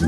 Hi, 0.00 0.06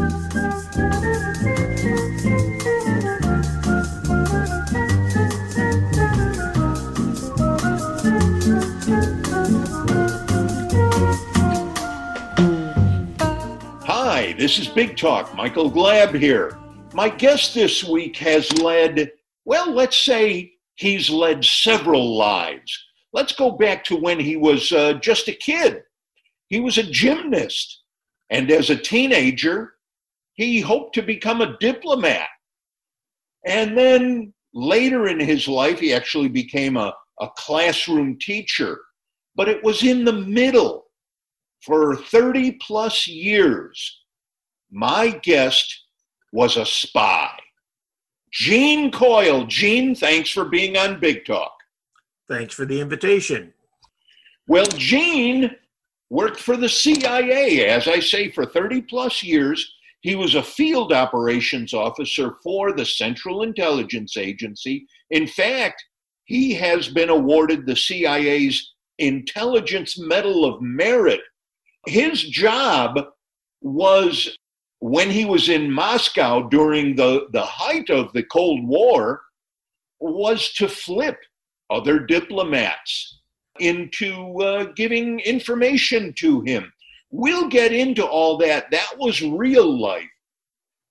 this 14.38 14.61
is 14.61 14.68
Big 14.68 14.96
Talk. 14.96 15.34
Michael 15.34 15.68
Glab 15.68 16.14
here. 16.14 16.57
My 16.95 17.09
guest 17.09 17.54
this 17.54 17.82
week 17.82 18.16
has 18.18 18.52
led, 18.59 19.11
well, 19.45 19.72
let's 19.72 19.98
say 19.98 20.52
he's 20.77 21.11
led 21.11 21.45
several 21.45 22.16
lives. 22.16 22.79
Let's 23.12 23.32
go 23.32 23.50
back 23.50 23.82
to 23.86 23.96
when 23.96 24.20
he 24.20 24.36
was 24.36 24.70
uh, 24.70 24.93
just 24.95 25.27
a 25.27 25.32
kid. 25.32 25.82
He 26.46 26.61
was 26.61 26.79
a 26.79 26.84
gymnast. 26.84 27.82
And 28.30 28.52
as 28.52 28.70
a 28.70 28.77
teenager, 28.77 29.75
he 30.41 30.59
hoped 30.59 30.95
to 30.95 31.02
become 31.02 31.42
a 31.42 31.59
diplomat. 31.59 32.28
And 33.45 33.77
then 33.77 34.33
later 34.55 35.06
in 35.06 35.20
his 35.20 35.46
life, 35.46 35.78
he 35.78 35.92
actually 35.92 36.28
became 36.28 36.78
a, 36.78 36.95
a 37.20 37.28
classroom 37.37 38.19
teacher. 38.19 38.80
But 39.34 39.51
it 39.51 39.62
was 39.62 39.82
in 39.82 40.02
the 40.02 40.15
middle 40.15 40.87
for 41.60 41.95
30 41.95 42.52
plus 42.52 43.06
years. 43.06 44.02
My 44.70 45.10
guest 45.10 45.84
was 46.32 46.57
a 46.57 46.65
spy. 46.65 47.30
Gene 48.32 48.91
Coyle. 48.91 49.45
Gene, 49.45 49.95
thanks 49.95 50.30
for 50.30 50.46
being 50.46 50.79
on 50.79 51.01
Big 51.01 51.27
Talk. 51.27 51.52
Thanks 52.30 52.54
for 52.54 52.65
the 52.65 52.80
invitation. 52.80 53.52
Well, 54.46 54.66
Gene 54.68 55.54
worked 56.09 56.41
for 56.41 56.57
the 56.57 56.68
CIA, 56.68 57.66
as 57.66 57.88
I 57.88 58.01
say, 58.01 58.30
for 58.30 58.46
30 58.46 58.80
plus 58.82 59.23
years. 59.23 59.74
He 60.02 60.14
was 60.14 60.34
a 60.34 60.42
field 60.42 60.92
operations 60.92 61.74
officer 61.74 62.36
for 62.42 62.72
the 62.72 62.86
Central 62.86 63.43
Intelligence 63.43 64.16
Agency. 64.16 64.86
In 65.10 65.26
fact, 65.26 65.84
he 66.24 66.54
has 66.54 66.88
been 66.88 67.10
awarded 67.10 67.66
the 67.66 67.76
CIA's 67.76 68.74
Intelligence 68.98 69.98
Medal 69.98 70.44
of 70.44 70.62
Merit. 70.62 71.20
His 71.86 72.22
job 72.22 72.98
was 73.60 74.36
when 74.80 75.10
he 75.10 75.26
was 75.26 75.48
in 75.48 75.70
Moscow 75.70 76.48
during 76.48 76.96
the, 76.96 77.26
the 77.32 77.42
height 77.42 77.90
of 77.90 78.12
the 78.12 78.22
Cold 78.22 78.66
War, 78.66 79.20
was 80.00 80.52
to 80.54 80.66
flip 80.66 81.18
other 81.68 81.98
diplomats 81.98 83.20
into 83.58 84.40
uh, 84.40 84.64
giving 84.74 85.20
information 85.20 86.14
to 86.14 86.40
him. 86.40 86.72
We'll 87.11 87.48
get 87.48 87.72
into 87.72 88.05
all 88.05 88.36
that. 88.39 88.70
That 88.70 88.94
was 88.98 89.22
real 89.22 89.80
life. 89.80 90.05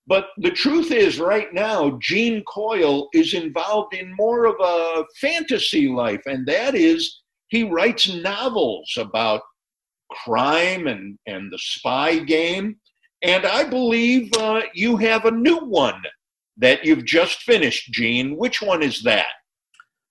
But 0.06 0.28
the 0.38 0.50
truth 0.50 0.90
is, 0.90 1.20
right 1.20 1.52
now, 1.54 1.98
Gene 2.02 2.42
Coyle 2.44 3.08
is 3.14 3.34
involved 3.34 3.94
in 3.94 4.14
more 4.16 4.46
of 4.46 4.56
a 4.60 5.04
fantasy 5.20 5.88
life, 5.88 6.22
and 6.26 6.46
that 6.46 6.74
is 6.74 7.20
he 7.48 7.64
writes 7.64 8.12
novels 8.12 8.92
about 8.96 9.42
crime 10.10 10.86
and, 10.86 11.18
and 11.26 11.52
the 11.52 11.58
spy 11.58 12.18
game. 12.18 12.76
And 13.22 13.46
I 13.46 13.64
believe 13.64 14.30
uh, 14.36 14.62
you 14.74 14.96
have 14.96 15.26
a 15.26 15.30
new 15.30 15.58
one 15.58 16.02
that 16.56 16.84
you've 16.84 17.04
just 17.04 17.42
finished, 17.42 17.92
Gene. 17.92 18.36
Which 18.36 18.62
one 18.62 18.82
is 18.82 19.02
that? 19.02 19.26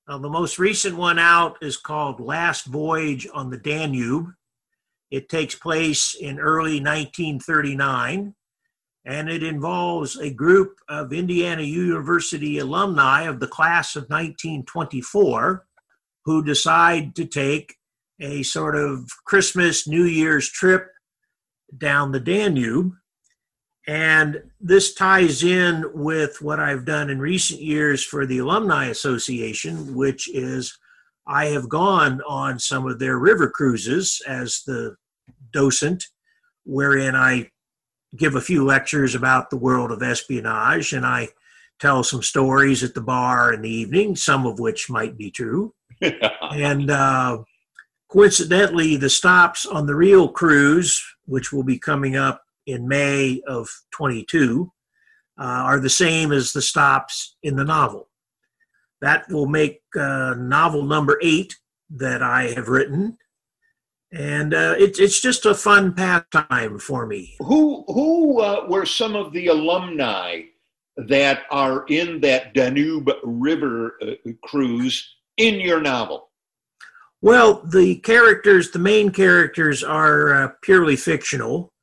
Uh, 0.08 0.18
the 0.18 0.30
most 0.30 0.58
recent 0.58 0.96
one 0.96 1.20
out 1.20 1.58
is 1.62 1.78
called 1.78 2.20
Last 2.20 2.66
Voyage 2.66 3.28
on 3.34 3.50
the 3.50 3.58
Danube. 3.58 4.28
It 5.12 5.30
takes 5.30 5.56
place 5.56 6.16
in 6.20 6.40
early 6.40 6.80
1939, 6.80 8.36
and 9.06 9.30
it 9.30 9.42
involves 9.42 10.18
a 10.18 10.30
group 10.30 10.78
of 10.88 11.14
Indiana 11.14 11.64
University 11.64 12.60
alumni 12.60 13.24
of 13.24 13.40
the 13.40 13.48
class 13.48 13.96
of 13.96 14.04
1924 14.04 15.66
who 16.25 16.44
decide 16.44 17.16
to 17.16 17.25
take 17.25 17.75
a 18.19 18.44
sort 18.44 18.75
of 18.75 19.09
Christmas, 19.25 19.88
New 19.88 20.03
Year's 20.03 20.50
trip 20.50 20.92
down 21.78 22.12
the 22.12 22.19
Danube. 22.19 22.94
And 23.88 24.44
this 24.59 24.94
ties 24.94 25.44
in 25.44 25.86
with 25.94 26.42
what 26.42 26.59
I've 26.59 26.86
done 26.86 27.09
in 27.09 27.19
recent 27.19 27.62
years 27.62 28.03
for 28.03 28.28
the 28.28 28.38
Alumni 28.40 28.86
Association, 28.88 29.96
which 29.96 30.30
is 30.30 30.78
I 31.25 31.46
have 31.46 31.69
gone 31.69 32.22
on 32.28 32.59
some 32.59 32.86
of 32.86 33.00
their 33.00 33.18
river 33.18 33.50
cruises 33.50 34.22
as 34.28 34.62
the 34.68 34.96
docent, 35.52 36.06
wherein 36.66 37.16
I 37.16 37.52
give 38.16 38.36
a 38.36 38.42
few 38.42 38.66
lectures 38.66 39.16
about 39.16 39.50
the 39.50 39.58
world 39.58 39.92
of 39.92 40.02
espionage 40.02 40.94
and 40.94 41.06
I 41.06 41.30
tell 41.80 42.04
some 42.04 42.22
stories 42.22 42.84
at 42.84 42.94
the 42.94 43.02
bar 43.02 43.54
in 43.54 43.62
the 43.62 43.70
evening, 43.70 44.16
some 44.16 44.46
of 44.46 44.60
which 44.60 44.90
might 44.90 45.18
be 45.18 45.32
true. 45.32 45.74
and 46.02 46.92
uh, 46.92 47.44
coincidentally, 48.10 48.96
the 48.96 49.10
stops 49.10 49.66
on 49.66 49.86
the 49.86 49.96
real 49.96 50.28
cruise, 50.28 51.02
which 51.26 51.52
will 51.54 51.64
be 51.64 51.80
coming 51.80 52.16
up 52.16 52.44
in 52.66 52.88
May 52.88 53.42
of 53.48 53.70
22, 53.92 54.72
uh, 55.40 55.44
are 55.44 55.80
the 55.80 55.90
same 55.90 56.31
as 56.31 56.52
the 56.52 56.62
stops 56.62 57.38
in 57.44 57.56
the 57.56 57.64
novel. 57.64 58.10
That 59.02 59.30
will 59.30 59.48
make 59.48 59.81
uh, 59.98 60.36
novel 60.38 60.84
number 60.84 61.18
eight 61.24 61.56
that 61.90 62.22
I 62.22 62.48
have 62.50 62.68
written. 62.68 63.18
And 64.12 64.53
uh, 64.53 64.75
it, 64.78 65.00
it's 65.00 65.22
just 65.22 65.46
a 65.46 65.53
fun 65.53 65.94
pastime 65.94 66.80
for 66.80 67.06
me. 67.06 67.36
Who, 67.40 67.84
who 67.88 68.42
uh, 68.42 68.66
were 68.68 68.86
some 68.86 69.16
of 69.16 69.31
the 69.34 69.47
alumni 69.47 70.42
that 70.97 71.44
are 71.52 71.86
in 71.88 72.19
that 72.22 72.53
Danube 72.53 73.09
River 73.24 73.98
uh, 74.02 74.31
cruise 74.44 75.16
in 75.38 75.59
your 75.59 75.80
novel? 75.80 76.30
Well, 77.22 77.62
the 77.66 77.98
characters, 77.98 78.72
the 78.72 78.80
main 78.80 79.12
characters, 79.12 79.84
are 79.84 80.34
uh, 80.34 80.52
purely 80.62 80.96
fictional, 80.96 81.74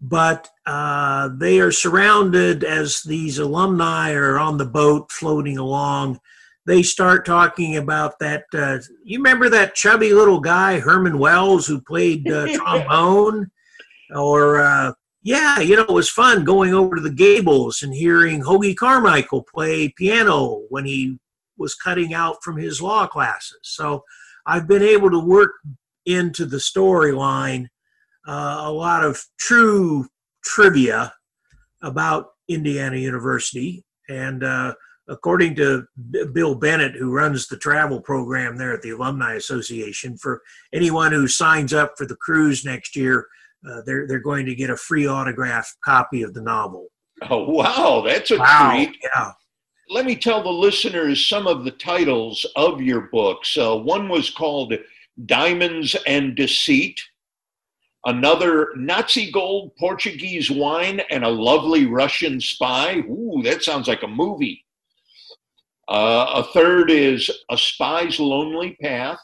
but 0.00 0.48
uh, 0.66 1.30
they 1.36 1.60
are 1.60 1.70
surrounded 1.70 2.64
as 2.64 3.02
these 3.02 3.38
alumni 3.38 4.12
are 4.12 4.38
on 4.38 4.58
the 4.58 4.64
boat 4.64 5.12
floating 5.12 5.58
along. 5.58 6.20
They 6.66 6.82
start 6.82 7.24
talking 7.24 7.76
about 7.76 8.18
that. 8.20 8.44
Uh, 8.52 8.78
you 9.02 9.18
remember 9.18 9.48
that 9.48 9.74
chubby 9.74 10.12
little 10.12 10.40
guy, 10.40 10.78
Herman 10.78 11.18
Wells, 11.18 11.66
who 11.66 11.80
played 11.80 12.30
uh, 12.30 12.46
trombone? 12.54 13.50
Or, 14.14 14.60
uh, 14.60 14.92
yeah, 15.22 15.60
you 15.60 15.76
know, 15.76 15.82
it 15.82 15.90
was 15.90 16.10
fun 16.10 16.44
going 16.44 16.74
over 16.74 16.96
to 16.96 17.02
the 17.02 17.10
Gables 17.10 17.82
and 17.82 17.94
hearing 17.94 18.42
Hoagy 18.42 18.76
Carmichael 18.76 19.42
play 19.42 19.88
piano 19.96 20.62
when 20.68 20.84
he 20.84 21.18
was 21.56 21.74
cutting 21.74 22.14
out 22.14 22.42
from 22.42 22.56
his 22.56 22.80
law 22.82 23.06
classes. 23.06 23.58
So, 23.62 24.04
I've 24.46 24.66
been 24.66 24.82
able 24.82 25.10
to 25.10 25.20
work 25.20 25.52
into 26.06 26.46
the 26.46 26.56
storyline 26.56 27.66
uh, 28.26 28.62
a 28.64 28.72
lot 28.72 29.04
of 29.04 29.22
true 29.38 30.06
trivia 30.42 31.12
about 31.82 32.30
Indiana 32.48 32.96
University. 32.96 33.84
And 34.08 34.44
uh, 34.44 34.74
according 35.10 35.54
to 35.56 35.84
Bill 36.32 36.54
Bennett, 36.54 36.94
who 36.94 37.12
runs 37.12 37.48
the 37.48 37.58
travel 37.58 38.00
program 38.00 38.56
there 38.56 38.72
at 38.72 38.82
the 38.82 38.90
Alumni 38.90 39.34
Association, 39.34 40.16
for 40.16 40.40
anyone 40.72 41.12
who 41.12 41.28
signs 41.28 41.74
up 41.74 41.94
for 41.98 42.06
the 42.06 42.16
cruise 42.16 42.64
next 42.64 42.96
year, 42.96 43.26
uh, 43.68 43.82
they're, 43.84 44.06
they're 44.06 44.20
going 44.20 44.46
to 44.46 44.54
get 44.54 44.70
a 44.70 44.76
free 44.76 45.06
autographed 45.06 45.76
copy 45.84 46.22
of 46.22 46.32
the 46.32 46.40
novel. 46.40 46.86
Oh, 47.28 47.50
wow, 47.50 48.02
that's 48.06 48.30
a 48.30 48.38
wow, 48.38 48.70
treat. 48.72 48.96
Yeah 49.14 49.32
let 49.90 50.06
me 50.06 50.14
tell 50.14 50.42
the 50.42 50.48
listeners 50.48 51.26
some 51.26 51.48
of 51.48 51.64
the 51.64 51.72
titles 51.72 52.46
of 52.54 52.80
your 52.80 53.08
books. 53.12 53.58
Uh, 53.58 53.76
one 53.76 54.08
was 54.08 54.30
called 54.30 54.72
Diamonds 55.26 55.96
and 56.06 56.36
Deceit, 56.36 57.00
another 58.04 58.68
Nazi 58.76 59.32
Gold, 59.32 59.72
Portuguese 59.78 60.48
Wine, 60.48 61.00
and 61.10 61.24
a 61.24 61.28
Lovely 61.28 61.86
Russian 61.86 62.40
Spy. 62.40 62.98
Ooh, 62.98 63.42
that 63.42 63.64
sounds 63.64 63.88
like 63.88 64.04
a 64.04 64.08
movie. 64.08 64.64
Uh, 65.90 66.26
a 66.36 66.44
third 66.52 66.90
is 66.90 67.28
A 67.50 67.58
Spy's 67.58 68.20
Lonely 68.20 68.76
Path. 68.80 69.18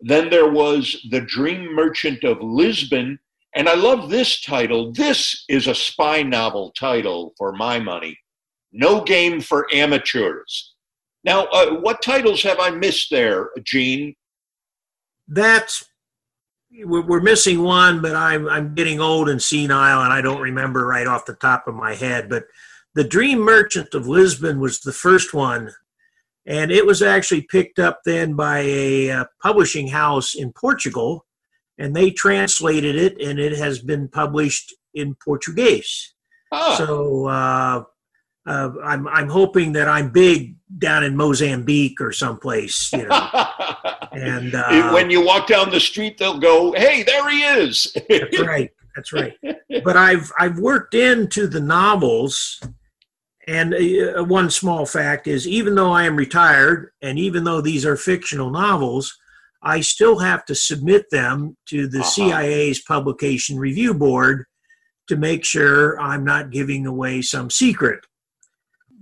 Then 0.00 0.28
there 0.28 0.50
was 0.50 1.00
The 1.10 1.20
Dream 1.20 1.74
Merchant 1.74 2.24
of 2.24 2.42
Lisbon. 2.42 3.18
And 3.54 3.68
I 3.68 3.74
love 3.74 4.10
this 4.10 4.40
title. 4.40 4.92
This 4.92 5.44
is 5.48 5.68
a 5.68 5.74
spy 5.74 6.22
novel 6.22 6.72
title 6.76 7.34
for 7.38 7.52
my 7.52 7.78
money 7.78 8.18
no 8.74 9.02
game 9.02 9.40
for 9.40 9.72
amateurs. 9.72 10.74
Now, 11.22 11.44
uh, 11.46 11.76
what 11.76 12.02
titles 12.02 12.42
have 12.42 12.58
I 12.60 12.70
missed 12.70 13.08
there, 13.10 13.48
Gene? 13.62 14.14
That's 15.26 15.84
we're 16.84 17.20
missing 17.20 17.62
one, 17.62 18.02
but 18.02 18.16
I'm 18.16 18.48
I'm 18.48 18.74
getting 18.74 19.00
old 19.00 19.28
and 19.28 19.40
senile, 19.40 20.02
and 20.02 20.12
I 20.12 20.20
don't 20.20 20.42
remember 20.42 20.86
right 20.86 21.06
off 21.06 21.24
the 21.24 21.34
top 21.34 21.66
of 21.66 21.74
my 21.74 21.94
head. 21.94 22.28
But 22.28 22.44
the 22.94 23.04
Dream 23.04 23.40
Merchant 23.40 23.94
of 23.94 24.06
Lisbon 24.06 24.60
was 24.60 24.80
the 24.80 24.92
first 24.92 25.34
one, 25.34 25.72
and 26.46 26.70
it 26.70 26.86
was 26.86 27.02
actually 27.02 27.42
picked 27.42 27.78
up 27.78 28.00
then 28.04 28.34
by 28.34 28.60
a 28.60 29.10
uh, 29.10 29.24
publishing 29.42 29.88
house 29.88 30.34
in 30.34 30.52
Portugal, 30.52 31.26
and 31.78 31.94
they 31.94 32.10
translated 32.10 32.96
it, 32.96 33.20
and 33.20 33.38
it 33.38 33.56
has 33.56 33.80
been 33.80 34.08
published 34.08 34.74
in 34.94 35.16
Portuguese. 35.16 36.14
Huh. 36.52 36.76
So 36.76 37.26
uh, 37.26 37.84
uh, 38.46 38.70
I'm 38.82 39.08
I'm 39.08 39.28
hoping 39.28 39.72
that 39.72 39.88
I'm 39.88 40.10
big 40.10 40.56
down 40.78 41.02
in 41.02 41.16
Mozambique 41.16 42.00
or 42.00 42.12
someplace, 42.12 42.92
you 42.92 43.08
know. 43.08 43.30
and 44.12 44.54
uh, 44.54 44.92
when 44.92 45.10
you 45.10 45.24
walk 45.24 45.48
down 45.48 45.70
the 45.70 45.80
street, 45.80 46.18
they'll 46.18 46.38
go, 46.38 46.72
"Hey, 46.72 47.02
there 47.02 47.28
he 47.30 47.42
is." 47.42 47.96
that's 48.08 48.40
right. 48.40 48.70
That's 48.94 49.12
right. 49.12 49.34
But 49.82 49.96
I've 49.96 50.30
I've 50.38 50.58
worked 50.58 50.94
into 50.94 51.46
the 51.46 51.60
novels, 51.60 52.60
and 53.46 53.74
uh, 53.74 54.24
one 54.24 54.50
small 54.50 54.86
fact 54.86 55.26
is, 55.26 55.46
even 55.46 55.74
though 55.74 55.92
I 55.92 56.04
am 56.04 56.16
retired, 56.16 56.90
and 57.02 57.18
even 57.18 57.44
though 57.44 57.60
these 57.60 57.84
are 57.84 57.96
fictional 57.96 58.50
novels, 58.50 59.16
I 59.62 59.80
still 59.80 60.18
have 60.18 60.44
to 60.46 60.54
submit 60.54 61.06
them 61.10 61.56
to 61.68 61.86
the 61.86 62.00
uh-huh. 62.00 62.10
CIA's 62.10 62.80
publication 62.80 63.58
review 63.58 63.94
board 63.94 64.44
to 65.08 65.16
make 65.16 65.44
sure 65.44 66.00
I'm 66.00 66.24
not 66.24 66.50
giving 66.50 66.86
away 66.86 67.22
some 67.22 67.50
secret 67.50 68.04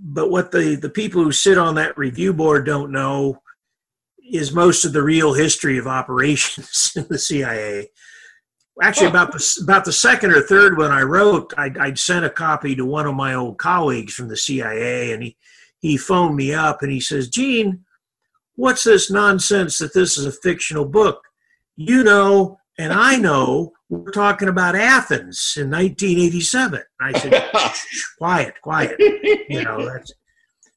but 0.03 0.29
what 0.29 0.51
the, 0.51 0.75
the 0.75 0.89
people 0.89 1.23
who 1.23 1.31
sit 1.31 1.57
on 1.57 1.75
that 1.75 1.97
review 1.97 2.33
board 2.33 2.65
don't 2.65 2.91
know 2.91 3.41
is 4.31 4.51
most 4.51 4.83
of 4.83 4.91
the 4.91 5.01
real 5.01 5.33
history 5.33 5.77
of 5.77 5.87
operations 5.87 6.91
in 6.95 7.05
the 7.09 7.17
CIA. 7.17 7.89
Actually, 8.81 9.07
about 9.07 9.31
the 9.31 9.59
about 9.63 9.85
the 9.85 9.91
second 9.91 10.31
or 10.31 10.41
third 10.41 10.77
one 10.77 10.91
I 10.91 11.01
wrote, 11.01 11.53
I'd, 11.57 11.77
I'd 11.77 11.99
sent 11.99 12.25
a 12.25 12.29
copy 12.29 12.75
to 12.75 12.85
one 12.85 13.05
of 13.05 13.15
my 13.15 13.35
old 13.35 13.59
colleagues 13.59 14.13
from 14.13 14.29
the 14.29 14.37
CIA, 14.37 15.11
and 15.11 15.23
he 15.23 15.37
he 15.79 15.95
phoned 15.95 16.35
me 16.35 16.53
up 16.53 16.81
and 16.81 16.91
he 16.91 16.99
says, 16.99 17.29
"Gene, 17.29 17.85
what's 18.55 18.83
this 18.83 19.11
nonsense 19.11 19.77
that 19.77 19.93
this 19.93 20.17
is 20.17 20.25
a 20.25 20.31
fictional 20.31 20.85
book? 20.85 21.21
You 21.75 22.03
know, 22.03 22.57
and 22.79 22.91
I 22.91 23.17
know 23.17 23.73
we're 23.89 24.11
talking 24.11 24.47
about 24.47 24.75
Athens 24.75 25.53
in 25.57 25.69
1987. 25.69 26.81
I 26.99 27.19
said, 27.19 27.51
quiet, 28.17 28.55
quiet. 28.61 28.95
You 29.49 29.63
know, 29.63 29.85
that's, 29.85 30.11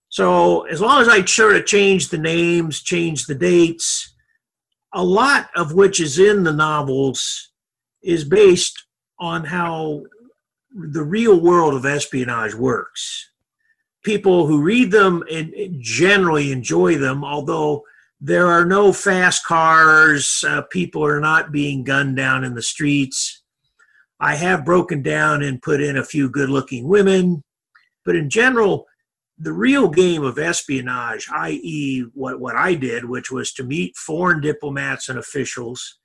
so 0.09 0.63
as 0.67 0.81
long 0.81 1.01
as 1.01 1.09
I 1.09 1.25
sort 1.25 1.57
of 1.57 1.67
change 1.67 2.09
the 2.09 2.19
names, 2.19 2.83
change 2.83 3.27
the 3.27 3.35
dates, 3.35 4.15
a 4.93 5.03
lot 5.03 5.49
of 5.57 5.75
which 5.75 6.01
is 6.01 6.19
in 6.19 6.45
the 6.45 6.53
novels 6.53 7.53
is 8.07 8.25
based 8.25 8.85
on 9.19 9.45
how 9.45 10.05
the 10.71 11.03
real 11.03 11.41
world 11.41 11.75
of 11.75 11.85
espionage 11.85 12.55
works. 12.55 13.31
People 14.05 14.47
who 14.47 14.63
read 14.63 14.93
them 14.93 15.25
and 15.31 15.53
generally 15.81 16.53
enjoy 16.53 16.97
them, 16.97 17.25
although 17.25 17.83
there 18.21 18.47
are 18.47 18.65
no 18.65 18.93
fast 18.93 19.45
cars. 19.45 20.45
Uh, 20.47 20.63
people 20.71 21.05
are 21.05 21.19
not 21.19 21.51
being 21.51 21.83
gunned 21.83 22.17
down 22.17 22.45
in 22.45 22.55
the 22.55 22.63
streets. 22.63 23.43
I 24.21 24.37
have 24.37 24.65
broken 24.65 25.03
down 25.03 25.43
and 25.43 25.61
put 25.61 25.83
in 25.83 25.97
a 25.97 26.05
few 26.05 26.31
good 26.31 26.49
looking 26.49 26.87
women. 26.87 27.43
But 28.05 28.15
in 28.15 28.31
general, 28.31 28.87
the 29.37 29.53
real 29.53 29.89
game 29.89 30.23
of 30.23 30.39
espionage, 30.39 31.27
i.e., 31.35 32.05
what, 32.15 32.39
what 32.39 32.55
I 32.55 32.75
did, 32.75 33.05
which 33.05 33.33
was 33.33 33.53
to 33.55 33.65
meet 33.65 33.97
foreign 33.97 34.41
diplomats 34.41 35.09
and 35.09 35.19
officials 35.19 35.99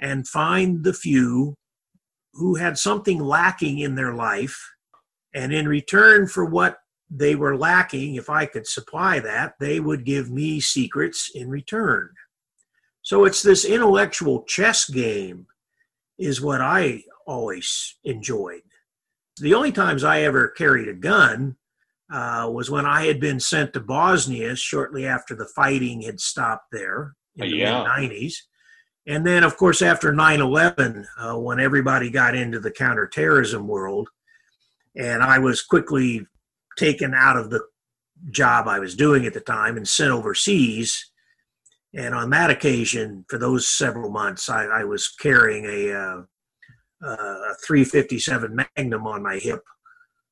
and 0.00 0.26
find 0.26 0.82
the 0.82 0.94
few 0.94 1.54
who 2.32 2.56
had 2.56 2.78
something 2.78 3.18
lacking 3.20 3.78
in 3.78 3.94
their 3.94 4.14
life. 4.14 4.58
And 5.34 5.52
in 5.52 5.68
return 5.68 6.26
for 6.26 6.44
what 6.44 6.78
they 7.10 7.34
were 7.34 7.56
lacking, 7.56 8.14
if 8.14 8.30
I 8.30 8.46
could 8.46 8.66
supply 8.66 9.20
that, 9.20 9.54
they 9.60 9.78
would 9.78 10.04
give 10.04 10.30
me 10.30 10.60
secrets 10.60 11.30
in 11.34 11.48
return. 11.48 12.10
So 13.02 13.24
it's 13.24 13.42
this 13.42 13.64
intellectual 13.64 14.42
chess 14.44 14.88
game, 14.88 15.46
is 16.18 16.40
what 16.40 16.60
I 16.60 17.02
always 17.26 17.96
enjoyed. 18.04 18.62
The 19.38 19.54
only 19.54 19.72
times 19.72 20.04
I 20.04 20.20
ever 20.20 20.48
carried 20.48 20.88
a 20.88 20.94
gun 20.94 21.56
uh, 22.12 22.50
was 22.52 22.70
when 22.70 22.84
I 22.84 23.06
had 23.06 23.20
been 23.20 23.40
sent 23.40 23.72
to 23.72 23.80
Bosnia 23.80 24.54
shortly 24.54 25.06
after 25.06 25.34
the 25.34 25.48
fighting 25.56 26.02
had 26.02 26.20
stopped 26.20 26.66
there 26.72 27.14
in 27.36 27.48
the 27.48 27.56
yeah. 27.56 27.78
mid 27.98 28.10
90s. 28.10 28.34
And 29.10 29.26
then, 29.26 29.42
of 29.42 29.56
course, 29.56 29.82
after 29.82 30.12
9 30.12 30.40
11, 30.40 31.04
uh, 31.18 31.34
when 31.36 31.58
everybody 31.58 32.10
got 32.10 32.36
into 32.36 32.60
the 32.60 32.70
counterterrorism 32.70 33.66
world, 33.66 34.08
and 34.96 35.20
I 35.20 35.40
was 35.40 35.62
quickly 35.62 36.24
taken 36.78 37.12
out 37.12 37.36
of 37.36 37.50
the 37.50 37.60
job 38.30 38.68
I 38.68 38.78
was 38.78 38.94
doing 38.94 39.26
at 39.26 39.34
the 39.34 39.40
time 39.40 39.76
and 39.76 39.88
sent 39.88 40.12
overseas. 40.12 41.10
And 41.92 42.14
on 42.14 42.30
that 42.30 42.50
occasion, 42.50 43.24
for 43.28 43.36
those 43.36 43.66
several 43.66 44.10
months, 44.10 44.48
I, 44.48 44.66
I 44.66 44.84
was 44.84 45.08
carrying 45.08 45.64
a, 45.64 45.92
uh, 45.92 46.22
a 47.02 47.54
357 47.66 48.64
Magnum 48.76 49.08
on 49.08 49.24
my 49.24 49.38
hip, 49.38 49.64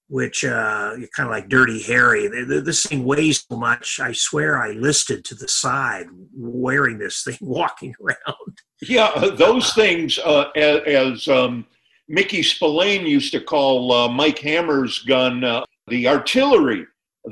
which 0.09 0.45
uh, 0.45 0.95
kind 1.15 1.29
of 1.29 1.31
like 1.31 1.49
Dirty 1.49 1.83
Harry. 1.83 2.29
This 2.29 2.87
thing 2.87 3.05
weighs 3.05 3.45
so 3.49 3.57
much. 3.57 4.01
I 4.01 4.13
swear 4.13 4.63
I 4.63 4.71
listed 4.71 5.25
to 5.27 5.35
the 5.35 5.49
side 5.49 6.07
wearing 6.35 6.99
this 6.99 7.23
thing, 7.23 7.37
walking 7.41 7.95
around. 8.03 8.59
Yeah, 8.83 9.11
uh, 9.15 9.35
those 9.35 9.75
things, 9.75 10.19
uh, 10.19 10.51
as, 10.57 10.81
as 10.87 11.29
um, 11.29 11.67
Mickey 12.09 12.43
Spillane 12.43 13.07
used 13.07 13.33
to 13.33 13.41
call 13.41 13.93
uh, 13.93 14.09
Mike 14.09 14.39
Hammer's 14.39 15.01
gun, 15.01 15.45
uh, 15.45 15.65
the 15.89 16.09
artillery. 16.09 16.87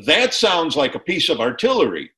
That 0.05 0.34
sounds 0.34 0.76
like 0.76 0.94
a 0.94 1.00
piece 1.00 1.31
of 1.31 1.40
artillery. 1.40 2.11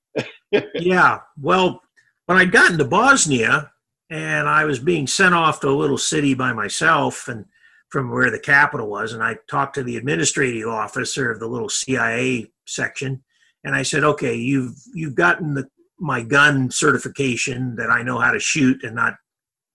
yeah. 0.75 1.21
Well, 1.41 1.81
when 2.27 2.39
I'd 2.39 2.53
gotten 2.53 2.79
to 2.79 2.85
Bosnia 2.85 3.71
and 4.11 4.49
I 4.49 4.65
was 4.65 4.81
being 4.81 5.07
sent 5.07 5.35
off 5.35 5.61
to 5.61 5.69
a 5.69 5.71
little 5.71 5.99
city 5.99 6.35
by 6.35 6.53
myself 6.53 7.29
and 7.29 7.45
from 7.91 8.11
where 8.11 8.31
the 8.31 8.39
capital 8.39 8.89
was, 8.89 9.13
and 9.13 9.23
I 9.23 9.37
talked 9.49 9.75
to 9.77 9.83
the 9.83 9.97
administrative 9.97 10.69
officer 10.69 11.31
of 11.31 11.41
the 11.41 11.49
little 11.49 11.69
CIA 11.69 12.51
section, 12.67 13.23
and 13.65 13.75
I 13.75 13.83
said, 13.83 14.05
"Okay, 14.05 14.35
you've 14.35 14.77
you've 14.95 15.15
gotten 15.15 15.55
the 15.55 15.69
my 15.99 16.23
gun 16.23 16.71
certification 16.71 17.75
that 17.77 17.91
I 17.91 18.03
know 18.03 18.19
how 18.19 18.33
to 18.33 18.39
shoot 18.39 18.85
and 18.85 18.95
not 18.95 19.15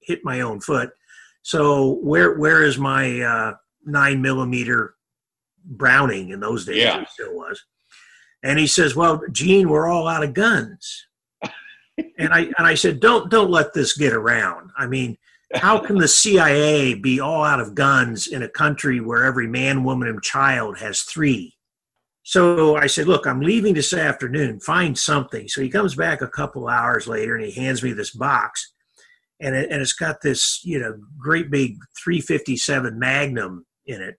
hit 0.02 0.24
my 0.24 0.42
own 0.42 0.60
foot. 0.60 0.92
So 1.42 1.96
where 2.02 2.38
where 2.38 2.64
is 2.64 2.78
my 2.78 3.22
uh, 3.22 3.54
nine 3.86 4.22
millimeter 4.22 4.96
Browning 5.66 6.30
in 6.30 6.42
those 6.42 6.66
days. 6.66 6.78
Yeah. 6.78 7.02
It 7.02 7.10
still 7.10 7.34
was. 7.34 7.64
And 8.44 8.60
he 8.60 8.68
says, 8.68 8.96
"Well, 8.96 9.22
Gene, 9.32 9.70
we're 9.70 9.88
all 9.88 10.10
out 10.10 10.24
of 10.24 10.34
guns." 10.34 11.08
and 12.18 12.34
I 12.34 12.42
and 12.58 12.68
I 12.68 12.76
said, 12.76 13.00
"Don't 13.00 13.32
don't 13.32 13.50
let 13.50 13.74
this 13.74 13.96
get 13.96 14.12
around. 14.12 14.72
I 14.78 14.88
mean, 14.88 15.18
how 15.56 15.80
can 15.80 15.98
the 15.98 16.08
CIA 16.08 16.94
be 16.94 17.20
all 17.20 17.44
out 17.44 17.60
of 17.60 17.76
guns 17.76 18.28
in 18.28 18.44
a 18.44 18.50
country 18.50 19.00
where 19.00 19.24
every 19.24 19.48
man, 19.48 19.84
woman, 19.84 20.08
and 20.08 20.22
child 20.22 20.78
has 20.80 21.02
three? 21.02 21.56
So 22.24 22.78
I 22.78 22.88
said, 22.88 23.08
"Look, 23.08 23.28
I'm 23.28 23.42
leaving 23.42 23.74
this 23.74 23.94
afternoon. 23.94 24.60
Find 24.60 24.98
something." 24.98 25.48
So 25.48 25.62
he 25.62 25.70
comes 25.70 25.96
back 25.96 26.22
a 26.22 26.28
couple 26.28 26.68
hours 26.68 27.08
later 27.08 27.36
and 27.36 27.46
he 27.46 27.52
hands 27.52 27.84
me 27.84 27.92
this 27.92 28.12
box, 28.12 28.74
and 29.40 29.56
it, 29.56 29.70
and 29.70 29.82
it's 29.82 29.94
got 29.94 30.22
this 30.22 30.62
you 30.64 30.80
know 30.80 30.98
great 31.18 31.52
big 31.52 31.78
357 32.04 32.98
Magnum 32.98 33.66
in 33.86 34.02
it 34.02 34.18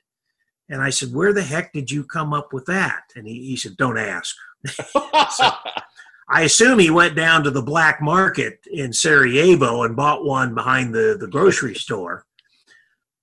and 0.68 0.82
I 0.82 0.90
said, 0.90 1.12
Where 1.12 1.32
the 1.32 1.42
heck 1.42 1.72
did 1.72 1.90
you 1.90 2.04
come 2.04 2.32
up 2.32 2.52
with 2.52 2.66
that? 2.66 3.02
And 3.16 3.26
he, 3.26 3.46
he 3.46 3.56
said, 3.56 3.76
Don't 3.76 3.98
ask. 3.98 4.34
so 4.66 5.50
I 6.28 6.42
assume 6.42 6.78
he 6.78 6.90
went 6.90 7.16
down 7.16 7.44
to 7.44 7.50
the 7.50 7.62
black 7.62 8.00
market 8.00 8.60
in 8.70 8.92
Sarajevo 8.92 9.82
and 9.82 9.96
bought 9.96 10.24
one 10.24 10.54
behind 10.54 10.94
the, 10.94 11.16
the 11.18 11.28
grocery 11.28 11.74
store. 11.74 12.24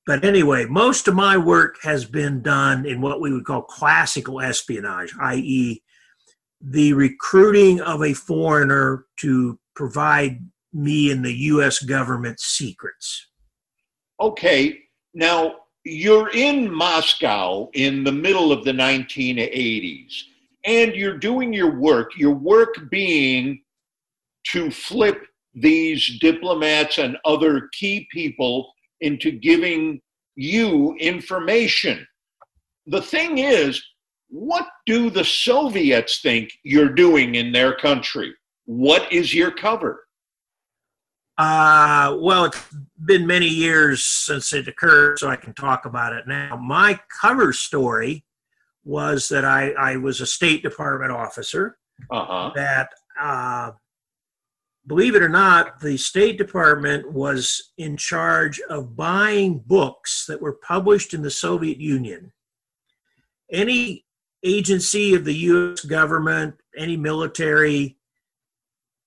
But 0.05 0.25
anyway, 0.25 0.65
most 0.65 1.07
of 1.07 1.15
my 1.15 1.37
work 1.37 1.77
has 1.83 2.05
been 2.05 2.41
done 2.41 2.85
in 2.85 3.01
what 3.01 3.21
we 3.21 3.31
would 3.31 3.45
call 3.45 3.61
classical 3.61 4.41
espionage, 4.41 5.13
i.e., 5.21 5.81
the 6.59 6.93
recruiting 6.93 7.81
of 7.81 8.03
a 8.03 8.13
foreigner 8.13 9.05
to 9.17 9.59
provide 9.75 10.39
me 10.73 11.11
and 11.11 11.23
the 11.23 11.33
U.S. 11.33 11.81
government 11.83 12.39
secrets. 12.39 13.27
Okay. 14.19 14.79
Now, 15.13 15.55
you're 15.83 16.29
in 16.29 16.71
Moscow 16.71 17.69
in 17.73 18.03
the 18.03 18.11
middle 18.11 18.51
of 18.51 18.63
the 18.63 18.71
1980s, 18.71 20.23
and 20.65 20.95
you're 20.95 21.17
doing 21.17 21.53
your 21.53 21.79
work, 21.79 22.11
your 22.17 22.33
work 22.33 22.75
being 22.89 23.61
to 24.47 24.71
flip 24.71 25.25
these 25.53 26.19
diplomats 26.19 26.97
and 26.97 27.17
other 27.25 27.69
key 27.73 28.07
people 28.11 28.71
into 29.01 29.31
giving 29.31 30.01
you 30.35 30.95
information. 30.99 32.05
The 32.87 33.01
thing 33.01 33.37
is, 33.39 33.83
what 34.29 34.67
do 34.85 35.09
the 35.09 35.25
Soviets 35.25 36.21
think 36.21 36.51
you're 36.63 36.93
doing 36.93 37.35
in 37.35 37.51
their 37.51 37.75
country? 37.75 38.33
What 38.65 39.11
is 39.11 39.33
your 39.33 39.51
cover? 39.51 40.05
Uh, 41.37 42.17
well, 42.19 42.45
it's 42.45 42.63
been 43.03 43.25
many 43.25 43.47
years 43.47 44.03
since 44.03 44.53
it 44.53 44.67
occurred, 44.67 45.19
so 45.19 45.27
I 45.27 45.35
can 45.35 45.53
talk 45.53 45.85
about 45.85 46.13
it 46.13 46.27
now. 46.27 46.55
My 46.55 46.99
cover 47.21 47.51
story 47.51 48.23
was 48.83 49.29
that 49.29 49.45
I, 49.45 49.71
I 49.71 49.97
was 49.97 50.21
a 50.21 50.25
State 50.25 50.63
Department 50.63 51.11
officer. 51.11 51.77
Uh-huh. 52.09 52.51
That, 52.55 52.89
uh, 53.19 53.71
believe 54.87 55.15
it 55.15 55.21
or 55.21 55.29
not, 55.29 55.79
the 55.79 55.97
State 55.97 56.37
Department 56.37 57.11
was 57.11 57.71
in 57.77 57.95
charge 57.97 58.59
of 58.69 58.95
buying 58.95 59.59
books 59.59 60.25
that 60.27 60.41
were 60.41 60.57
published 60.67 61.13
in 61.13 61.21
the 61.21 61.29
Soviet 61.29 61.79
Union. 61.79 62.31
any 63.51 64.05
agency 64.43 65.13
of 65.13 65.23
the 65.25 65.33
U.S. 65.33 65.81
government, 65.81 66.55
any 66.75 66.97
military, 66.97 67.97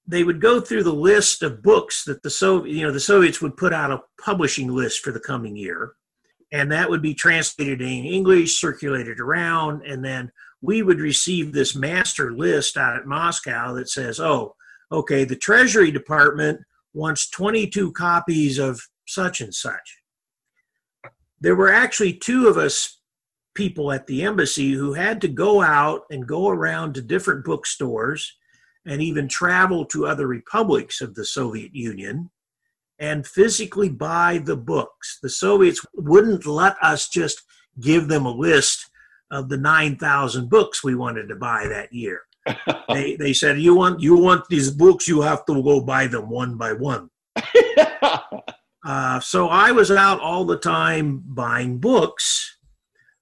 they 0.06 0.22
would 0.22 0.40
go 0.40 0.60
through 0.60 0.84
the 0.84 0.92
list 0.92 1.42
of 1.42 1.62
books 1.62 2.04
that 2.04 2.22
the 2.22 2.30
Soviet, 2.30 2.72
you 2.72 2.82
know, 2.86 2.92
the 2.92 3.00
Soviets 3.00 3.40
would 3.40 3.56
put 3.56 3.72
out 3.72 3.90
a 3.90 4.02
publishing 4.22 4.68
list 4.68 5.00
for 5.00 5.12
the 5.12 5.20
coming 5.20 5.56
year, 5.56 5.94
and 6.54 6.70
that 6.70 6.88
would 6.88 7.02
be 7.02 7.14
translated 7.14 7.80
in 7.80 8.04
English, 8.04 8.60
circulated 8.60 9.18
around, 9.18 9.84
and 9.84 10.04
then 10.04 10.30
we 10.60 10.82
would 10.82 11.00
receive 11.00 11.52
this 11.52 11.74
master 11.74 12.32
list 12.32 12.76
out 12.76 12.96
at 12.96 13.08
Moscow 13.08 13.74
that 13.74 13.88
says, 13.88 14.20
"Oh, 14.20 14.54
okay, 14.92 15.24
the 15.24 15.34
Treasury 15.34 15.90
Department 15.90 16.60
wants 16.92 17.28
22 17.28 17.90
copies 17.90 18.58
of 18.58 18.80
such 19.04 19.40
and 19.40 19.52
such." 19.52 19.98
There 21.40 21.56
were 21.56 21.72
actually 21.72 22.14
two 22.14 22.46
of 22.46 22.56
us 22.56 23.00
people 23.54 23.90
at 23.90 24.06
the 24.06 24.22
embassy 24.22 24.74
who 24.74 24.92
had 24.92 25.20
to 25.22 25.28
go 25.28 25.60
out 25.60 26.02
and 26.08 26.24
go 26.24 26.48
around 26.48 26.94
to 26.94 27.02
different 27.02 27.44
bookstores 27.44 28.32
and 28.86 29.02
even 29.02 29.26
travel 29.26 29.84
to 29.86 30.06
other 30.06 30.28
republics 30.28 31.00
of 31.00 31.16
the 31.16 31.24
Soviet 31.24 31.74
Union 31.74 32.30
and 32.98 33.26
physically 33.26 33.88
buy 33.88 34.40
the 34.44 34.56
books. 34.56 35.18
The 35.22 35.28
Soviets 35.28 35.84
wouldn't 35.94 36.46
let 36.46 36.76
us 36.82 37.08
just 37.08 37.42
give 37.80 38.08
them 38.08 38.26
a 38.26 38.30
list 38.30 38.90
of 39.30 39.48
the 39.48 39.56
9,000 39.56 40.48
books 40.48 40.84
we 40.84 40.94
wanted 40.94 41.28
to 41.28 41.36
buy 41.36 41.66
that 41.68 41.92
year. 41.92 42.22
they, 42.88 43.16
they 43.16 43.32
said, 43.32 43.58
you 43.58 43.74
want, 43.74 44.00
you 44.00 44.16
want 44.16 44.48
these 44.48 44.70
books, 44.70 45.08
you 45.08 45.22
have 45.22 45.44
to 45.46 45.62
go 45.62 45.80
buy 45.80 46.06
them 46.06 46.28
one 46.28 46.56
by 46.56 46.72
one. 46.72 47.08
uh, 48.86 49.20
so 49.20 49.48
I 49.48 49.72
was 49.72 49.90
out 49.90 50.20
all 50.20 50.44
the 50.44 50.58
time 50.58 51.22
buying 51.26 51.78
books, 51.78 52.58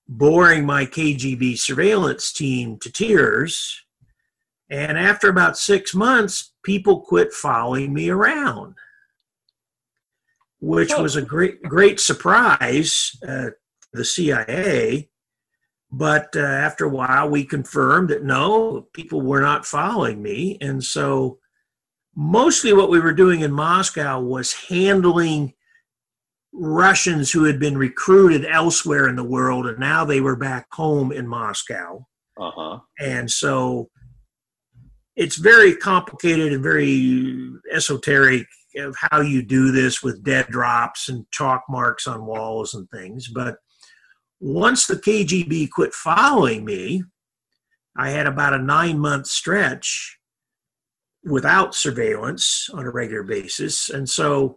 boring 0.06 0.66
my 0.66 0.84
KGB 0.84 1.58
surveillance 1.58 2.32
team 2.32 2.78
to 2.80 2.92
tears 2.92 3.82
and 4.72 4.96
after 4.96 5.28
about 5.28 5.58
six 5.58 5.94
months, 5.94 6.54
people 6.62 7.02
quit 7.02 7.30
following 7.30 7.92
me 7.92 8.08
around, 8.08 8.74
which 10.62 10.97
was 10.97 11.16
a 11.16 11.23
great, 11.23 11.61
great 11.64 11.99
surprise 11.99 13.19
uh, 13.26 13.50
the 13.92 14.04
CIA. 14.04 15.11
But 15.90 16.37
uh, 16.37 16.40
after 16.40 16.85
a 16.85 16.88
while, 16.88 17.28
we 17.28 17.45
confirmed 17.45 18.11
that 18.11 18.23
no, 18.23 18.87
people 18.95 19.21
were 19.21 19.40
not 19.40 19.66
following 19.66 20.23
me. 20.23 20.57
And 20.61 20.83
so, 20.83 21.38
mostly 22.14 22.73
what 22.73 22.90
we 22.90 23.00
were 23.00 23.12
doing 23.12 23.40
in 23.40 23.52
Moscow 23.52 24.21
was 24.21 24.52
handling 24.52 25.52
Russians 26.52 27.33
who 27.33 27.45
had 27.45 27.59
been 27.59 27.76
recruited 27.76 28.47
elsewhere 28.47 29.09
in 29.09 29.16
the 29.16 29.25
world, 29.25 29.66
and 29.66 29.81
now 29.81 30.04
they 30.04 30.21
were 30.21 30.37
back 30.37 30.69
home 30.73 31.11
in 31.11 31.26
Moscow. 31.26 32.07
Uh-huh. 32.38 32.78
And 33.00 33.28
so 33.31 33.90
it's 35.16 35.37
very 35.37 35.75
complicated 35.75 36.52
and 36.52 36.62
very 36.62 37.52
esoteric 37.71 38.47
of 38.76 38.96
how 38.98 39.20
you 39.20 39.42
do 39.42 39.70
this 39.70 40.02
with 40.02 40.24
dead 40.24 40.46
drops 40.48 41.08
and 41.08 41.26
chalk 41.30 41.64
marks 41.68 42.06
on 42.06 42.26
walls 42.26 42.74
and 42.74 42.88
things. 42.90 43.28
But 43.28 43.56
once 44.40 44.86
the 44.86 44.96
KGB 44.96 45.70
quit 45.70 45.92
following 45.94 46.64
me, 46.64 47.04
I 47.96 48.10
had 48.10 48.26
about 48.26 48.54
a 48.54 48.58
nine 48.58 48.98
month 48.98 49.26
stretch 49.26 50.18
without 51.24 51.74
surveillance 51.74 52.68
on 52.72 52.84
a 52.84 52.90
regular 52.90 53.22
basis. 53.22 53.90
And 53.90 54.08
so 54.08 54.56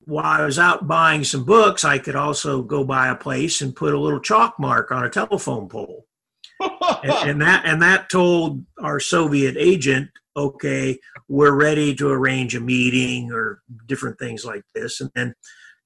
while 0.00 0.24
I 0.24 0.44
was 0.44 0.58
out 0.58 0.86
buying 0.86 1.24
some 1.24 1.44
books, 1.44 1.84
I 1.84 1.98
could 1.98 2.16
also 2.16 2.62
go 2.62 2.84
by 2.84 3.08
a 3.08 3.16
place 3.16 3.60
and 3.60 3.76
put 3.76 3.92
a 3.92 3.98
little 3.98 4.20
chalk 4.20 4.58
mark 4.58 4.92
on 4.92 5.04
a 5.04 5.10
telephone 5.10 5.68
pole 5.68 6.06
and, 6.60 7.30
and, 7.30 7.42
that 7.42 7.64
and 7.66 7.82
that 7.82 8.08
told 8.08 8.64
our 8.80 9.00
Soviet 9.00 9.56
agent, 9.58 10.08
okay, 10.36 10.98
we're 11.28 11.54
ready 11.54 11.94
to 11.94 12.10
arrange 12.10 12.54
a 12.54 12.60
meeting 12.60 13.32
or 13.32 13.60
different 13.86 14.18
things 14.18 14.44
like 14.44 14.62
this. 14.74 15.00
And 15.00 15.10
then 15.14 15.34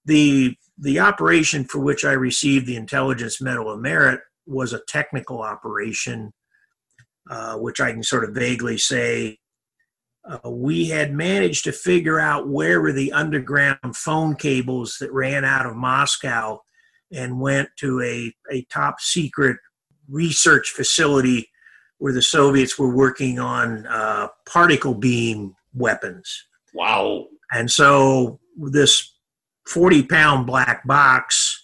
the 0.05 0.57
the 0.79 0.99
operation 0.99 1.65
for 1.65 1.79
which 1.79 2.05
I 2.05 2.13
received 2.13 2.67
the 2.67 2.77
Intelligence 2.77 3.41
Medal 3.41 3.71
of 3.71 3.81
Merit 3.81 4.21
was 4.47 4.73
a 4.73 4.81
technical 4.89 5.43
operation, 5.43 6.33
uh, 7.29 7.57
which 7.57 7.81
I 7.81 7.93
can 7.93 8.03
sort 8.03 8.25
of 8.25 8.35
vaguely 8.35 8.79
say. 8.79 9.39
Uh, 10.29 10.51
we 10.51 10.89
had 10.89 11.13
managed 11.13 11.65
to 11.65 11.73
figure 11.73 12.19
out 12.21 12.49
where 12.49 12.81
were 12.81 12.93
the 12.93 13.13
underground 13.13 13.97
phone 13.97 14.35
cables 14.35 14.97
that 15.01 15.13
ran 15.13 15.45
out 15.45 15.65
of 15.65 15.77
Moscow 15.77 16.59
and 17.13 17.41
went 17.41 17.71
to 17.79 18.03
a, 18.03 18.33
a 18.53 18.63
top 18.71 19.01
secret 19.01 19.57
research 20.09 20.71
facility 20.71 21.50
where 22.01 22.15
the 22.15 22.23
Soviets 22.23 22.79
were 22.79 22.95
working 22.95 23.39
on 23.39 23.87
uh, 23.87 24.29
particle 24.47 24.95
beam 24.95 25.55
weapons. 25.75 26.47
Wow. 26.75 27.27
And 27.53 27.71
so 27.71 28.41
this 28.57 29.15
40 29.69 30.05
pound 30.05 30.47
black 30.47 30.87
box, 30.87 31.63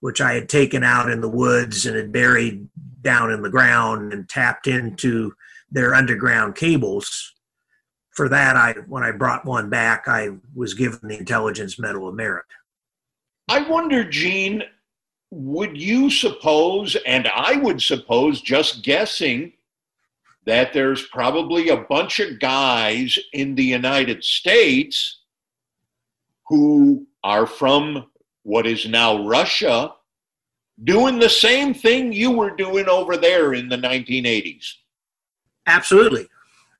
which 0.00 0.22
I 0.22 0.32
had 0.32 0.48
taken 0.48 0.82
out 0.82 1.10
in 1.10 1.20
the 1.20 1.28
woods 1.28 1.84
and 1.84 1.96
had 1.96 2.12
buried 2.12 2.66
down 3.02 3.30
in 3.30 3.42
the 3.42 3.50
ground 3.50 4.14
and 4.14 4.26
tapped 4.28 4.66
into 4.66 5.34
their 5.70 5.94
underground 5.94 6.56
cables. 6.56 7.32
For 8.12 8.28
that, 8.30 8.56
I 8.56 8.72
when 8.86 9.02
I 9.02 9.10
brought 9.10 9.44
one 9.44 9.68
back, 9.68 10.04
I 10.06 10.30
was 10.54 10.72
given 10.72 11.00
the 11.02 11.18
Intelligence 11.18 11.78
Medal 11.78 12.08
of 12.08 12.14
Merit. 12.14 12.46
I 13.48 13.68
wonder, 13.68 14.02
Gene, 14.02 14.62
would 15.30 15.76
you 15.76 16.08
suppose, 16.08 16.96
and 17.06 17.28
I 17.34 17.56
would 17.56 17.82
suppose, 17.82 18.40
just 18.40 18.82
guessing, 18.82 19.52
that 20.46 20.72
there's 20.72 21.06
probably 21.06 21.68
a 21.68 21.76
bunch 21.76 22.20
of 22.20 22.38
guys 22.38 23.18
in 23.32 23.54
the 23.54 23.64
United 23.64 24.22
States 24.22 25.20
who 26.48 27.06
are 27.22 27.46
from 27.46 28.06
what 28.42 28.66
is 28.66 28.86
now 28.86 29.26
Russia 29.26 29.92
doing 30.82 31.18
the 31.18 31.28
same 31.28 31.72
thing 31.72 32.12
you 32.12 32.30
were 32.30 32.54
doing 32.54 32.88
over 32.88 33.16
there 33.16 33.54
in 33.54 33.68
the 33.68 33.76
1980s? 33.76 34.72
Absolutely. 35.66 36.26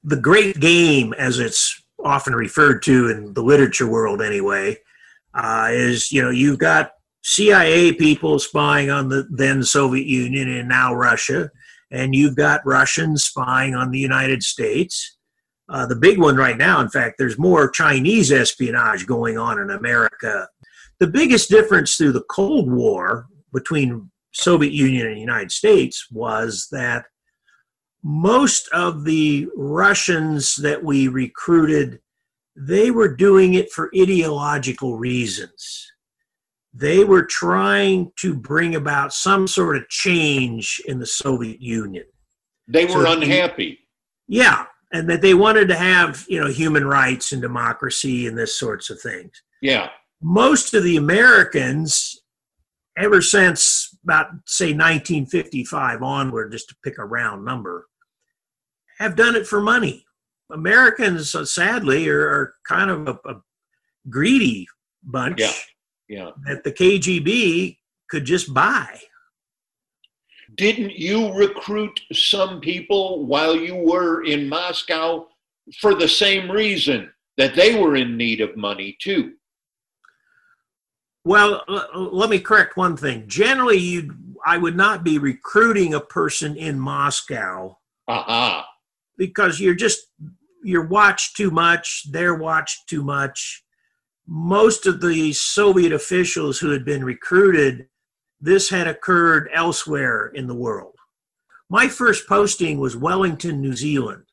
The 0.02 0.16
great 0.16 0.61
game, 0.61 1.14
as 1.14 1.38
it's 1.38 1.83
often 2.04 2.35
referred 2.35 2.83
to 2.83 3.09
in 3.09 3.33
the 3.33 3.42
literature 3.42 3.87
world 3.87 4.21
anyway, 4.21 4.76
uh, 5.33 5.68
is 5.71 6.12
you 6.12 6.23
know, 6.23 6.30
you've 6.30 6.59
got 6.59 6.92
CIA 7.23 7.92
people 7.92 8.38
spying 8.38 8.90
on 8.90 9.09
the 9.09 9.26
then 9.30 9.62
Soviet 9.62 10.06
Union 10.06 10.49
and 10.49 10.68
now 10.68 10.94
Russia, 10.94 11.50
and 11.90 12.14
you've 12.14 12.36
got 12.36 12.66
Russians 12.66 13.24
spying 13.24 13.74
on 13.74 13.90
the 13.90 13.98
United 13.98 14.42
States. 14.42 15.16
Uh, 15.68 15.86
the 15.86 15.96
big 15.96 16.18
one 16.18 16.36
right 16.36 16.58
now, 16.58 16.80
in 16.80 16.88
fact, 16.88 17.16
there's 17.18 17.38
more 17.38 17.70
Chinese 17.70 18.30
espionage 18.30 19.06
going 19.06 19.38
on 19.38 19.58
in 19.58 19.70
America. 19.70 20.48
The 21.00 21.06
biggest 21.06 21.48
difference 21.48 21.96
through 21.96 22.12
the 22.12 22.24
Cold 22.30 22.70
War 22.70 23.26
between 23.52 24.10
Soviet 24.32 24.72
Union 24.72 25.06
and 25.06 25.16
the 25.16 25.20
United 25.20 25.52
States 25.52 26.06
was 26.10 26.68
that 26.72 27.06
most 28.02 28.68
of 28.72 29.04
the 29.04 29.48
Russians 29.56 30.56
that 30.56 30.84
we 30.84 31.08
recruited, 31.08 32.00
they 32.54 32.90
were 32.90 33.14
doing 33.14 33.54
it 33.54 33.72
for 33.72 33.90
ideological 33.96 34.96
reasons 34.96 35.93
they 36.75 37.04
were 37.04 37.25
trying 37.25 38.11
to 38.16 38.35
bring 38.35 38.75
about 38.75 39.14
some 39.14 39.47
sort 39.47 39.76
of 39.76 39.88
change 39.88 40.83
in 40.87 40.99
the 40.99 41.07
Soviet 41.07 41.61
Union. 41.61 42.04
They 42.66 42.85
were 42.85 43.04
so 43.04 43.12
unhappy. 43.12 43.78
Yeah, 44.26 44.66
and 44.93 45.09
that 45.09 45.23
they 45.23 45.35
wanted 45.35 45.69
to 45.69 45.76
have, 45.76 46.25
you 46.28 46.40
know, 46.40 46.49
human 46.49 46.85
rights 46.85 47.31
and 47.31 47.40
democracy 47.40 48.26
and 48.26 48.37
this 48.37 48.59
sorts 48.59 48.90
of 48.90 49.00
things. 49.00 49.31
Yeah. 49.62 49.90
Most 50.21 50.75
of 50.75 50.83
the 50.83 50.97
Americans 50.97 52.21
ever 52.99 53.23
since 53.23 53.97
about 54.02 54.26
say 54.47 54.66
1955 54.66 56.02
onward 56.02 56.52
just 56.52 56.69
to 56.69 56.76
pick 56.83 56.99
a 56.99 57.04
round 57.04 57.45
number 57.45 57.87
have 58.99 59.16
done 59.16 59.37
it 59.37 59.47
for 59.47 59.61
money. 59.61 60.04
Americans 60.52 61.35
uh, 61.35 61.45
sadly 61.45 62.09
are, 62.09 62.21
are 62.21 62.54
kind 62.66 62.90
of 62.90 63.09
a, 63.09 63.28
a 63.28 63.40
greedy 64.09 64.66
bunch. 65.02 65.40
Yeah 65.40 65.52
yeah. 66.08 66.30
that 66.46 66.64
the 66.64 66.73
KGB 66.73 67.78
could 68.11 68.25
just 68.25 68.52
buy. 68.52 69.00
Didn't 70.56 70.92
you 70.92 71.32
recruit 71.32 71.99
some 72.12 72.61
people 72.61 73.26
while 73.26 73.56
you 73.56 73.75
were 73.75 74.25
in 74.25 74.49
Moscow 74.49 75.26
for 75.80 75.94
the 75.94 76.08
same 76.08 76.50
reason 76.50 77.11
that 77.37 77.56
they 77.56 77.78
were 77.78 77.96
in 77.96 78.16
need 78.16 78.40
of 78.40 78.56
money 78.56 78.96
too? 79.00 79.32
Well, 81.25 81.64
let 81.94 82.28
me 82.28 82.38
correct 82.38 82.76
one 82.76 82.96
thing. 82.96 83.26
Generally, 83.26 83.78
you 83.78 84.14
I 84.46 84.58
would 84.58 84.76
not 84.76 85.04
be 85.04 85.18
recruiting 85.18 85.94
a 85.94 86.00
person 86.00 86.54
in 86.56 86.78
Moscow. 86.78 87.78
Uh-huh. 88.06 88.62
Because 89.16 89.58
you're 89.58 89.75
just 89.75 90.00
you're 90.62 90.87
watched 90.87 91.37
too 91.37 91.50
much, 91.50 92.04
they're 92.11 92.34
watched 92.34 92.88
too 92.88 93.02
much 93.02 93.63
most 94.26 94.87
of 94.87 95.00
the 95.00 95.33
Soviet 95.33 95.93
officials 95.93 96.59
who 96.59 96.71
had 96.71 96.85
been 96.85 97.04
recruited, 97.04 97.88
this 98.40 98.71
had 98.71 98.87
occurred 98.87 99.49
elsewhere 99.52 100.26
in 100.35 100.47
the 100.47 100.54
world. 100.54 100.95
My 101.71 101.88
first 101.88 102.28
posting 102.28 102.78
was 102.78 102.97
Wellington, 102.97 103.61
New 103.61 103.75
Zealand. 103.75 104.25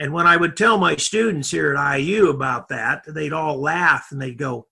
And 0.00 0.12
when 0.12 0.26
I 0.26 0.36
would 0.36 0.56
tell 0.56 0.78
my 0.78 0.96
students 0.96 1.50
here 1.50 1.74
at 1.74 1.98
IU 1.98 2.30
about 2.30 2.68
that, 2.68 3.02
they'd 3.06 3.32
all 3.32 3.60
laugh 3.60 4.08
and 4.10 4.20
they'd 4.20 4.38
go, 4.38 4.66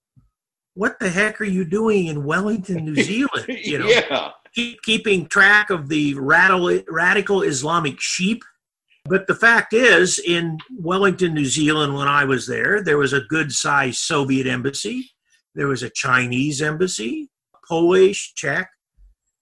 What 0.73 0.99
the 0.99 1.09
heck 1.09 1.41
are 1.41 1.45
you 1.45 1.65
doing 1.65 2.07
in 2.07 2.23
Wellington, 2.23 2.85
New 2.85 2.95
Zealand? 2.95 3.45
You 3.47 3.79
know, 3.79 3.87
yeah. 3.87 4.31
Keep, 4.53 4.81
keeping 4.83 5.27
track 5.27 5.69
of 5.69 5.87
the 5.89 6.15
radical, 6.15 6.81
radical 6.87 7.41
Islamic 7.41 7.99
sheep. 7.99 8.43
But 9.09 9.27
the 9.27 9.35
fact 9.35 9.73
is, 9.73 10.19
in 10.19 10.57
Wellington, 10.77 11.33
New 11.33 11.45
Zealand, 11.45 11.95
when 11.95 12.07
I 12.07 12.25
was 12.25 12.47
there, 12.47 12.83
there 12.83 12.97
was 12.97 13.13
a 13.13 13.21
good 13.21 13.51
sized 13.51 13.99
Soviet 13.99 14.47
embassy, 14.47 15.11
there 15.55 15.67
was 15.67 15.83
a 15.83 15.89
Chinese 15.89 16.61
embassy, 16.61 17.29
Polish, 17.67 18.33
Czech. 18.35 18.69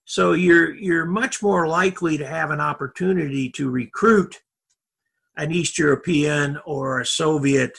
So 0.04 0.32
you're 0.32 0.74
you're 0.74 1.04
much 1.04 1.42
more 1.42 1.66
likely 1.66 2.16
to 2.18 2.26
have 2.26 2.50
an 2.50 2.60
opportunity 2.60 3.50
to 3.50 3.68
recruit 3.68 4.40
an 5.36 5.52
East 5.52 5.78
European 5.78 6.58
or 6.64 7.00
a 7.00 7.06
Soviet 7.06 7.78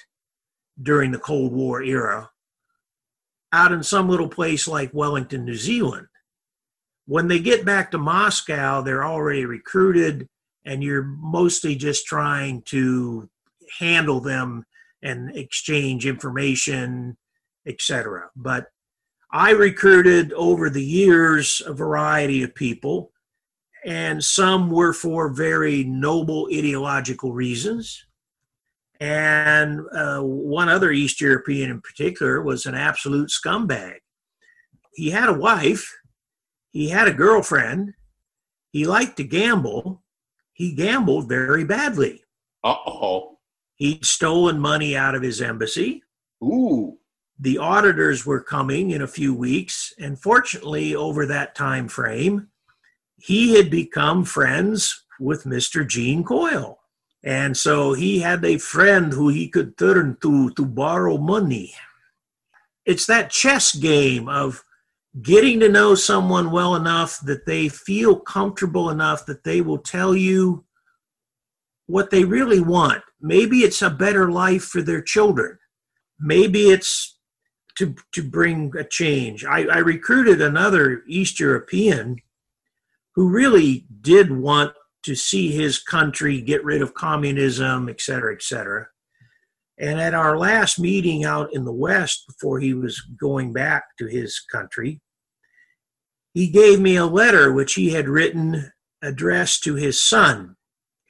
during 0.82 1.12
the 1.12 1.20
Cold 1.20 1.54
War 1.54 1.82
era 1.82 2.30
out 3.54 3.72
in 3.72 3.82
some 3.82 4.10
little 4.10 4.28
place 4.28 4.68
like 4.68 4.94
Wellington, 4.94 5.46
New 5.46 5.56
Zealand. 5.56 6.08
When 7.06 7.28
they 7.28 7.40
get 7.40 7.66
back 7.66 7.92
to 7.92 7.98
Moscow, 7.98 8.82
they're 8.82 9.06
already 9.06 9.46
recruited, 9.46 10.28
and 10.68 10.84
you're 10.84 11.04
mostly 11.04 11.76
just 11.76 12.06
trying 12.06 12.62
to 12.64 13.30
handle 13.80 14.20
them 14.20 14.66
and 15.02 15.36
exchange 15.36 16.06
information, 16.06 17.18
etc. 17.66 18.30
But 18.36 18.68
I 19.32 19.52
recruited 19.52 20.34
over 20.34 20.70
the 20.70 20.84
years 20.84 21.62
a 21.66 21.74
variety 21.74 22.44
of 22.44 22.54
people 22.54 23.12
and 23.86 24.22
some 24.22 24.70
were 24.70 24.92
for 24.92 25.30
very 25.30 25.86
noble 25.86 26.50
ideological 26.54 27.32
reasons. 27.32 28.06
And 29.00 29.80
uh, 29.94 30.20
one 30.20 30.68
other 30.68 30.92
East 30.92 31.22
European 31.22 31.72
in 31.72 31.82
particular 31.82 32.42
was 32.42 32.66
an 32.66 32.76
absolute 32.76 33.30
scumbag. 33.30 34.00
He 34.94 35.12
had 35.12 35.30
a 35.30 35.34
wife, 35.34 35.96
he 36.72 36.90
had 36.90 37.08
a 37.08 37.14
girlfriend, 37.14 37.94
he 38.72 38.86
liked 38.86 39.16
to 39.18 39.24
gamble, 39.24 40.04
he 40.58 40.72
gambled 40.72 41.30
very 41.30 41.64
badly. 41.64 42.24
Uh 42.64 42.78
oh. 42.88 43.38
He'd 43.76 44.04
stolen 44.04 44.60
money 44.60 44.98
out 44.98 45.14
of 45.14 45.22
his 45.22 45.40
embassy. 45.40 46.02
Ooh. 46.44 46.98
The 47.40 47.60
auditors 47.60 48.26
were 48.26 48.42
coming 48.42 48.90
in 48.90 49.04
a 49.04 49.08
few 49.08 49.36
weeks, 49.36 49.94
and 50.00 50.20
fortunately, 50.20 50.96
over 50.96 51.28
that 51.28 51.54
time 51.54 51.88
frame, 51.88 52.48
he 53.18 53.56
had 53.56 53.70
become 53.70 54.26
friends 54.26 55.04
with 55.20 55.44
Mr. 55.44 55.88
Gene 55.88 56.24
Coyle. 56.24 56.80
And 57.24 57.56
so 57.56 57.94
he 57.94 58.18
had 58.18 58.44
a 58.44 58.58
friend 58.58 59.14
who 59.14 59.30
he 59.30 59.50
could 59.50 59.78
turn 59.78 60.18
to 60.24 60.50
to 60.52 60.66
borrow 60.66 61.20
money. 61.20 61.76
It's 62.84 63.06
that 63.06 63.30
chess 63.30 63.76
game 63.76 64.28
of 64.28 64.64
getting 65.22 65.60
to 65.60 65.70
know 65.70 65.96
someone 65.96 66.52
well 66.52 66.76
enough 66.76 67.20
that 67.22 67.46
they 67.46 67.70
feel 67.70 68.20
comfortable 68.20 68.90
enough 68.90 69.26
that 69.26 69.44
they 69.44 69.62
will 69.62 69.80
tell 69.80 70.16
you 70.16 70.64
what 71.88 72.12
they 72.12 72.24
really 72.24 72.60
want. 72.60 73.02
Maybe 73.20 73.60
it's 73.60 73.82
a 73.82 73.90
better 73.90 74.32
life 74.32 74.64
for 74.64 74.82
their 74.82 75.02
children. 75.02 75.58
Maybe 76.20 76.70
it's 76.70 77.18
to, 77.78 77.96
to 78.14 78.24
bring 78.24 78.74
a 78.78 78.84
change. 78.84 79.46
I, 79.46 79.64
I 79.66 79.78
recruited 79.78 80.42
another 80.42 81.04
East 81.08 81.40
European 81.40 82.18
who 83.16 83.30
really 83.30 83.88
did 84.02 84.32
want 84.32 84.74
to 85.04 85.16
see 85.16 85.52
his 85.52 85.80
country 85.80 86.42
get 86.42 86.64
rid 86.64 86.82
of 86.82 86.94
communism, 86.94 87.88
et 87.88 88.02
cetera, 88.02 88.34
et 88.34 88.44
cetera. 88.44 88.88
And 89.80 90.00
at 90.00 90.14
our 90.14 90.38
last 90.38 90.80
meeting 90.80 91.24
out 91.24 91.54
in 91.54 91.64
the 91.64 91.72
West, 91.72 92.26
before 92.28 92.60
he 92.60 92.74
was 92.74 93.00
going 93.20 93.54
back 93.54 93.86
to 94.00 94.08
his 94.08 94.40
country, 94.52 95.02
he 96.38 96.48
gave 96.48 96.80
me 96.80 96.96
a 96.96 97.06
letter 97.08 97.52
which 97.52 97.74
he 97.74 97.90
had 97.90 98.08
written 98.08 98.72
addressed 99.02 99.64
to 99.64 99.74
his 99.74 100.00
son, 100.00 100.56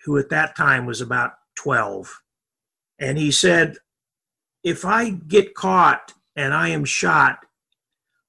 who 0.05 0.17
at 0.17 0.29
that 0.29 0.55
time 0.55 0.85
was 0.85 1.01
about 1.01 1.33
12. 1.55 2.21
And 2.97 3.17
he 3.17 3.29
said, 3.29 3.75
If 4.63 4.85
I 4.85 5.09
get 5.09 5.53
caught 5.53 6.13
and 6.37 6.53
I 6.53 6.69
am 6.69 6.85
shot, 6.85 7.39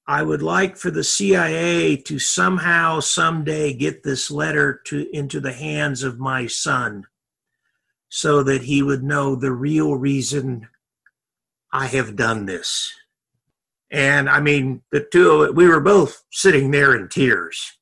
I 0.09 0.25
would 0.25 0.43
like 0.43 0.77
for 0.77 0.91
the 0.91 1.05
CIA 1.05 1.97
to 1.99 2.19
somehow, 2.19 2.99
someday 2.99 3.75
get 3.75 4.03
this 4.03 4.29
letter 4.29 4.81
to, 4.87 5.09
into 5.17 5.39
the 5.39 5.53
hands 5.53 6.03
of 6.03 6.19
my 6.19 6.49
son 6.49 7.07
so 8.09 8.43
that 8.43 8.63
he 8.63 8.83
would 8.83 9.05
know 9.05 9.37
the 9.37 9.53
real 9.53 9.95
reason 9.95 10.69
I 11.73 11.87
have 11.87 12.17
done 12.17 12.47
this. 12.47 12.93
And 13.91 14.29
I 14.29 14.41
mean, 14.41 14.83
the 14.93 15.07
two, 15.11 15.31
of 15.31 15.49
it, 15.49 15.55
we 15.55 15.67
were 15.67 15.81
both 15.81 16.25
sitting 16.31 16.71
there 16.71 16.95
in 16.95 17.09
tears. 17.09 17.73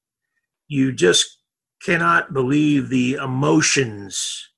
You 0.69 0.93
just 0.93 1.39
cannot 1.83 2.33
believe 2.33 2.89
the 2.89 3.15
emotions 3.15 4.49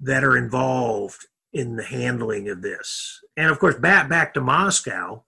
that 0.00 0.24
are 0.24 0.36
involved 0.36 1.26
in 1.52 1.76
the 1.76 1.84
handling 1.84 2.48
of 2.48 2.62
this. 2.62 3.20
And 3.36 3.50
of 3.50 3.58
course, 3.58 3.76
back, 3.76 4.08
back 4.08 4.34
to 4.34 4.40
Moscow 4.40 5.24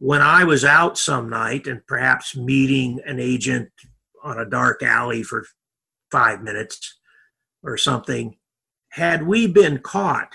when 0.00 0.22
I 0.22 0.44
was 0.44 0.64
out 0.64 0.96
some 0.96 1.28
night 1.28 1.66
and 1.66 1.86
perhaps 1.86 2.34
meeting 2.34 3.00
an 3.04 3.20
agent 3.20 3.68
on 4.24 4.38
a 4.38 4.48
dark 4.48 4.82
alley 4.82 5.22
for 5.22 5.44
five 6.10 6.42
minutes 6.42 6.98
or 7.62 7.76
something, 7.76 8.36
had 8.88 9.26
we 9.26 9.46
been 9.46 9.78
caught, 9.78 10.32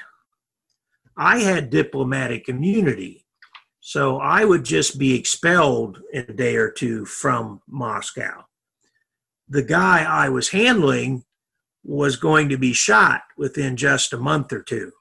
I 1.18 1.40
had 1.40 1.72
diplomatic 1.72 2.48
immunity. 2.48 3.25
So 3.88 4.18
I 4.18 4.46
would 4.46 4.66
just 4.66 4.98
be 4.98 5.14
expelled 5.14 6.02
in 6.12 6.26
a 6.28 6.34
day 6.34 6.56
or 6.56 6.72
two 6.72 7.06
from 7.06 7.62
Moscow. 7.68 8.46
The 9.48 9.62
guy 9.62 10.04
I 10.04 10.28
was 10.30 10.50
handling 10.50 11.24
was 11.84 12.16
going 12.16 12.50
to 12.50 12.58
be 12.58 12.74
shot 12.74 13.22
within 13.38 13.78
just 13.78 14.12
a 14.12 14.18
month 14.18 14.52
or 14.52 14.64
two. 14.64 14.92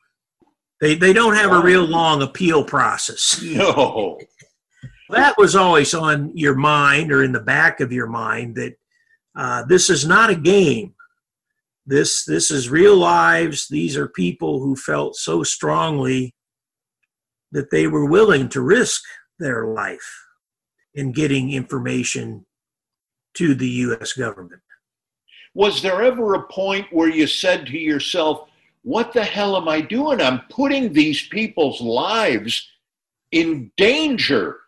They, 0.83 0.97
they 0.97 1.15
don't 1.15 1.35
have 1.35 1.51
a 1.51 1.63
real 1.63 1.83
long 1.83 2.21
appeal 2.21 2.63
process. 2.63 3.43
No 3.55 4.21
that 5.09 5.39
was 5.39 5.57
always 5.57 5.95
on 5.95 6.37
your 6.37 6.55
mind 6.55 7.11
or 7.11 7.25
in 7.25 7.33
the 7.33 7.41
back 7.41 7.81
of 7.81 7.91
your 7.91 8.07
mind 8.07 8.55
that 8.57 8.75
uh, 9.35 9.65
this 9.65 9.89
is 9.89 10.07
not 10.07 10.29
a 10.29 10.37
game. 10.37 10.93
This 11.87 12.27
this 12.27 12.51
is 12.51 12.69
real 12.69 12.97
lives. 12.97 13.67
These 13.67 13.97
are 13.97 14.09
people 14.09 14.61
who 14.61 14.77
felt 14.77 15.17
so 15.17 15.43
strongly 15.43 16.34
that 17.55 17.71
they 17.71 17.87
were 17.87 18.05
willing 18.05 18.51
to 18.51 18.61
risk 18.61 19.03
their 19.39 19.67
life 19.67 20.27
in 20.95 21.11
getting 21.13 21.51
information 21.51 22.45
to 23.35 23.55
the 23.55 23.69
U.S. 23.69 24.13
government. 24.13 24.61
Was 25.55 25.81
there 25.81 26.03
ever 26.03 26.35
a 26.35 26.43
point 26.49 26.87
where 26.93 27.09
you 27.09 27.27
said 27.27 27.67
to 27.67 27.79
yourself, 27.79 28.49
"What 28.83 29.15
the 29.15 29.25
hell 29.25 29.57
am 29.57 29.69
I 29.69 29.81
doing? 29.81 30.21
I'm 30.21 30.43
putting 30.51 30.93
these 30.93 31.27
people's 31.29 31.81
lives 31.81 32.69
in 33.33 33.73
danger." 33.79 34.59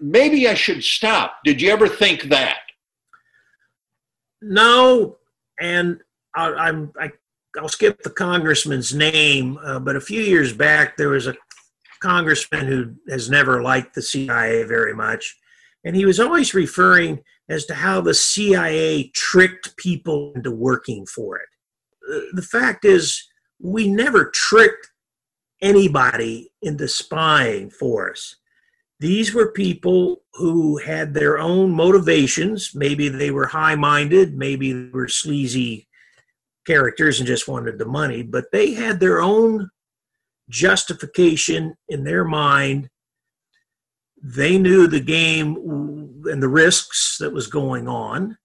maybe 0.00 0.48
I 0.48 0.54
should 0.54 0.84
stop. 0.84 1.38
Did 1.44 1.60
you 1.60 1.70
ever 1.70 1.88
think 1.88 2.24
that? 2.24 2.58
No, 4.40 5.16
and 5.60 6.00
I, 6.34 6.68
am 6.68 6.92
I, 7.00 7.10
will 7.60 7.68
skip 7.68 8.02
the 8.02 8.10
congressman's 8.10 8.94
name, 8.94 9.58
uh, 9.64 9.80
but 9.80 9.96
a 9.96 10.00
few 10.00 10.20
years 10.20 10.52
back 10.52 10.96
there 10.96 11.08
was 11.08 11.26
a 11.26 11.34
congressman 12.00 12.66
who 12.66 12.94
has 13.08 13.30
never 13.30 13.62
liked 13.62 13.94
the 13.94 14.02
CIA 14.02 14.64
very 14.64 14.94
much, 14.94 15.36
and 15.84 15.94
he 15.94 16.04
was 16.04 16.20
always 16.20 16.54
referring 16.54 17.22
as 17.48 17.64
to 17.66 17.74
how 17.74 18.00
the 18.00 18.14
CIA 18.14 19.10
tricked 19.14 19.76
people 19.76 20.32
into 20.34 20.50
working 20.50 21.06
for 21.06 21.36
it. 21.36 21.48
Uh, 22.10 22.20
the 22.32 22.42
fact 22.42 22.84
is, 22.84 23.28
we 23.60 23.88
never 23.88 24.30
tricked 24.30 24.90
anybody 25.60 26.50
into 26.62 26.86
spying 26.86 27.70
for 27.70 28.10
us. 28.10 28.36
These 29.00 29.32
were 29.32 29.52
people 29.52 30.22
who 30.34 30.78
had 30.78 31.14
their 31.14 31.38
own 31.38 31.72
motivations. 31.72 32.74
Maybe 32.74 33.08
they 33.08 33.30
were 33.30 33.46
high 33.46 33.76
minded, 33.76 34.36
maybe 34.36 34.72
they 34.72 34.90
were 34.90 35.08
sleazy 35.08 35.88
characters 36.66 37.18
and 37.18 37.26
just 37.26 37.48
wanted 37.48 37.78
the 37.78 37.86
money, 37.86 38.22
but 38.22 38.52
they 38.52 38.74
had 38.74 39.00
their 39.00 39.22
own 39.22 39.70
justification 40.48 41.74
in 41.88 42.04
their 42.04 42.24
mind. 42.24 42.88
They 44.22 44.58
knew 44.58 44.86
the 44.86 45.00
game 45.00 45.56
and 46.24 46.42
the 46.42 46.48
risks 46.48 47.16
that 47.20 47.32
was 47.32 47.46
going 47.46 47.88
on. 47.88 48.36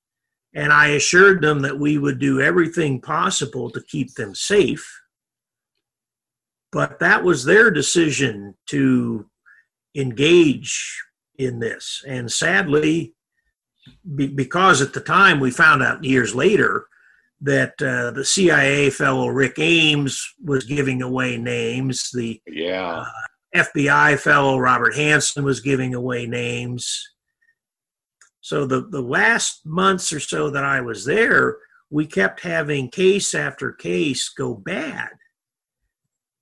And 0.55 0.71
I 0.71 0.89
assured 0.89 1.41
them 1.41 1.61
that 1.61 1.79
we 1.79 1.97
would 1.97 2.19
do 2.19 2.39
everything 2.39 3.01
possible 3.01 3.71
to 3.71 3.81
keep 3.81 4.13
them 4.13 4.35
safe. 4.35 4.87
But 6.71 6.99
that 6.99 7.23
was 7.23 7.43
their 7.43 7.71
decision 7.71 8.55
to 8.67 9.29
engage 9.95 11.01
in 11.37 11.59
this. 11.59 12.03
And 12.07 12.31
sadly, 12.31 13.13
because 14.15 14.81
at 14.81 14.93
the 14.93 15.01
time 15.01 15.39
we 15.39 15.51
found 15.51 15.83
out 15.83 16.03
years 16.03 16.35
later 16.35 16.87
that 17.43 17.73
uh, 17.81 18.11
the 18.11 18.23
CIA 18.23 18.89
fellow 18.89 19.27
Rick 19.27 19.59
Ames 19.59 20.33
was 20.43 20.63
giving 20.63 21.01
away 21.01 21.37
names. 21.37 22.09
The 22.13 22.41
yeah. 22.47 23.03
uh, 23.05 23.05
FBI 23.53 24.17
fellow 24.17 24.57
Robert 24.57 24.93
Hanssen 24.93 25.43
was 25.43 25.59
giving 25.59 25.93
away 25.93 26.25
names. 26.25 27.01
So 28.39 28.65
the, 28.65 28.87
the 28.89 29.01
last 29.01 29.65
months 29.65 30.13
or 30.13 30.21
so 30.21 30.49
that 30.51 30.63
I 30.63 30.79
was 30.81 31.05
there, 31.05 31.57
we 31.89 32.05
kept 32.05 32.41
having 32.41 32.89
case 32.89 33.35
after 33.35 33.73
case 33.73 34.29
go 34.29 34.55
bad. 34.55 35.09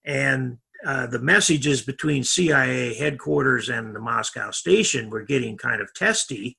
And 0.05 0.59
uh, 0.85 1.07
the 1.07 1.19
messages 1.19 1.81
between 1.81 2.23
CIA 2.23 2.93
headquarters 2.93 3.69
and 3.69 3.95
the 3.95 3.99
Moscow 3.99 4.51
station 4.51 5.09
were 5.09 5.23
getting 5.23 5.57
kind 5.57 5.81
of 5.81 5.93
testy 5.95 6.57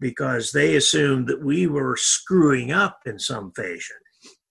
because 0.00 0.52
they 0.52 0.76
assumed 0.76 1.26
that 1.28 1.42
we 1.44 1.66
were 1.66 1.96
screwing 1.96 2.72
up 2.72 3.00
in 3.06 3.18
some 3.18 3.52
fashion. 3.52 3.96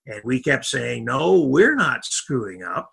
And 0.06 0.22
we 0.24 0.42
kept 0.42 0.66
saying, 0.66 1.06
no, 1.06 1.42
we're 1.42 1.76
not 1.76 2.06
screwing 2.06 2.64
up. 2.64 2.90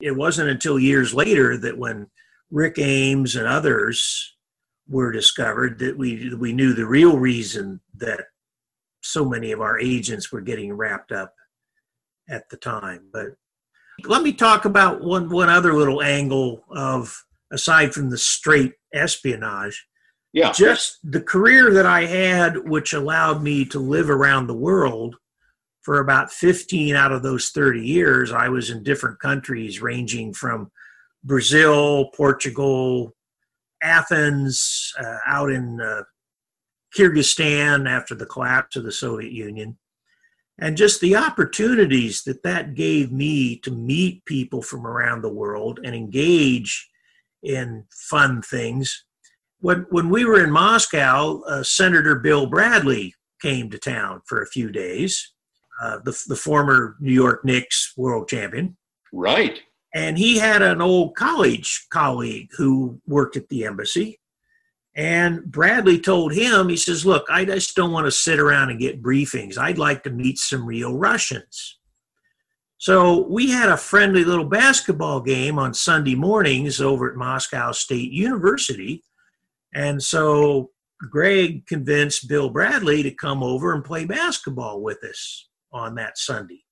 It 0.00 0.16
wasn't 0.16 0.50
until 0.50 0.78
years 0.78 1.14
later 1.14 1.56
that 1.58 1.78
when 1.78 2.08
Rick 2.50 2.78
Ames 2.78 3.34
and 3.36 3.46
others 3.46 4.36
were 4.88 5.10
discovered 5.10 5.78
that 5.80 5.98
we, 5.98 6.32
we 6.34 6.52
knew 6.52 6.72
the 6.72 6.86
real 6.86 7.18
reason 7.18 7.80
that 7.96 8.26
so 9.02 9.24
many 9.24 9.52
of 9.52 9.60
our 9.60 9.78
agents 9.78 10.30
were 10.30 10.40
getting 10.40 10.72
wrapped 10.72 11.12
up 11.12 11.34
at 12.28 12.48
the 12.50 12.56
time. 12.56 13.08
But 13.12 13.28
let 14.04 14.22
me 14.22 14.32
talk 14.32 14.64
about 14.64 15.02
one, 15.02 15.30
one 15.30 15.48
other 15.48 15.72
little 15.72 16.02
angle 16.02 16.64
of, 16.70 17.16
aside 17.52 17.94
from 17.94 18.10
the 18.10 18.18
straight 18.18 18.74
espionage, 18.92 19.86
yeah. 20.36 20.52
Just 20.52 20.98
the 21.02 21.22
career 21.22 21.70
that 21.70 21.86
I 21.86 22.04
had, 22.04 22.68
which 22.68 22.92
allowed 22.92 23.42
me 23.42 23.64
to 23.66 23.78
live 23.78 24.10
around 24.10 24.46
the 24.46 24.54
world 24.54 25.16
for 25.80 25.98
about 25.98 26.30
15 26.30 26.94
out 26.94 27.10
of 27.10 27.22
those 27.22 27.48
30 27.48 27.80
years, 27.80 28.32
I 28.32 28.50
was 28.50 28.68
in 28.68 28.82
different 28.82 29.18
countries 29.18 29.80
ranging 29.80 30.34
from 30.34 30.70
Brazil, 31.24 32.10
Portugal, 32.10 33.16
Athens, 33.82 34.92
uh, 35.00 35.16
out 35.26 35.50
in 35.50 35.80
uh, 35.80 36.02
Kyrgyzstan 36.94 37.88
after 37.88 38.14
the 38.14 38.26
collapse 38.26 38.76
of 38.76 38.84
the 38.84 38.92
Soviet 38.92 39.32
Union. 39.32 39.78
And 40.58 40.76
just 40.76 41.00
the 41.00 41.16
opportunities 41.16 42.24
that 42.24 42.42
that 42.42 42.74
gave 42.74 43.10
me 43.10 43.56
to 43.60 43.70
meet 43.70 44.22
people 44.26 44.60
from 44.60 44.86
around 44.86 45.22
the 45.22 45.32
world 45.32 45.80
and 45.82 45.94
engage 45.94 46.90
in 47.42 47.84
fun 47.90 48.42
things 48.42 49.05
when 49.60 49.86
when 49.90 50.10
we 50.10 50.24
were 50.24 50.42
in 50.42 50.50
Moscow, 50.50 51.40
uh, 51.42 51.62
Senator 51.62 52.16
Bill 52.16 52.46
Bradley 52.46 53.14
came 53.40 53.70
to 53.70 53.78
town 53.78 54.22
for 54.26 54.42
a 54.42 54.46
few 54.46 54.70
days. 54.70 55.32
Uh, 55.80 55.98
the 56.04 56.18
the 56.28 56.36
former 56.36 56.96
New 57.00 57.12
York 57.12 57.44
Knicks 57.44 57.92
world 57.96 58.28
champion. 58.28 58.76
Right. 59.12 59.60
And 59.94 60.18
he 60.18 60.38
had 60.38 60.62
an 60.62 60.82
old 60.82 61.16
college 61.16 61.86
colleague 61.90 62.50
who 62.56 63.00
worked 63.06 63.36
at 63.36 63.48
the 63.48 63.64
embassy. 63.64 64.20
And 64.94 65.44
Bradley 65.44 65.98
told 65.98 66.32
him, 66.32 66.68
he 66.68 66.76
says, 66.76 67.04
Look, 67.04 67.26
I 67.30 67.44
just 67.44 67.74
don't 67.76 67.92
want 67.92 68.06
to 68.06 68.10
sit 68.10 68.38
around 68.38 68.70
and 68.70 68.80
get 68.80 69.02
briefings. 69.02 69.58
I'd 69.58 69.78
like 69.78 70.02
to 70.04 70.10
meet 70.10 70.38
some 70.38 70.66
real 70.66 70.96
Russians. 70.96 71.78
So 72.78 73.26
we 73.28 73.50
had 73.50 73.68
a 73.70 73.76
friendly 73.76 74.24
little 74.24 74.44
basketball 74.44 75.20
game 75.20 75.58
on 75.58 75.72
Sunday 75.72 76.14
mornings 76.14 76.80
over 76.80 77.10
at 77.10 77.16
Moscow 77.16 77.72
State 77.72 78.12
University 78.12 79.02
and 79.76 80.02
so 80.02 80.70
Greg 81.10 81.66
convinced 81.66 82.28
Bill 82.28 82.48
Bradley 82.48 83.02
to 83.02 83.10
come 83.10 83.42
over 83.42 83.74
and 83.74 83.84
play 83.84 84.06
basketball 84.06 84.80
with 84.80 85.04
us 85.04 85.48
on 85.70 85.94
that 85.96 86.16
Sunday. 86.16 86.62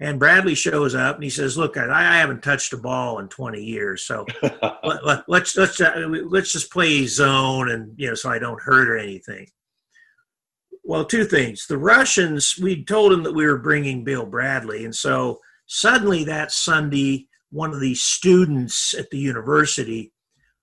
And 0.00 0.18
Bradley 0.18 0.56
shows 0.56 0.96
up 0.96 1.14
and 1.14 1.24
he 1.24 1.30
says, 1.30 1.56
"Look, 1.56 1.76
I, 1.76 1.86
I 1.88 2.18
haven't 2.18 2.42
touched 2.42 2.72
a 2.72 2.76
ball 2.76 3.20
in 3.20 3.28
20 3.28 3.62
years, 3.62 4.02
so 4.02 4.26
let, 4.42 4.62
us 5.04 5.22
let's 5.28 5.56
let's, 5.56 5.80
uh, 5.80 6.08
let's 6.28 6.52
just 6.52 6.72
play 6.72 7.06
zone 7.06 7.70
and 7.70 7.94
you 7.96 8.08
know 8.08 8.14
so 8.14 8.28
I 8.28 8.40
don't 8.40 8.60
hurt 8.60 8.88
or 8.88 8.98
anything." 8.98 9.46
Well, 10.84 11.04
two 11.04 11.24
things. 11.24 11.66
The 11.68 11.78
Russians, 11.78 12.54
we 12.60 12.84
told 12.84 13.12
them 13.12 13.22
that 13.22 13.34
we 13.34 13.46
were 13.46 13.58
bringing 13.58 14.04
Bill 14.04 14.26
Bradley, 14.26 14.84
and 14.84 14.94
so 14.94 15.38
suddenly 15.66 16.24
that 16.24 16.50
Sunday, 16.50 17.28
one 17.50 17.72
of 17.72 17.80
the 17.80 17.94
students 17.94 18.94
at 18.94 19.10
the 19.10 19.18
university 19.18 20.12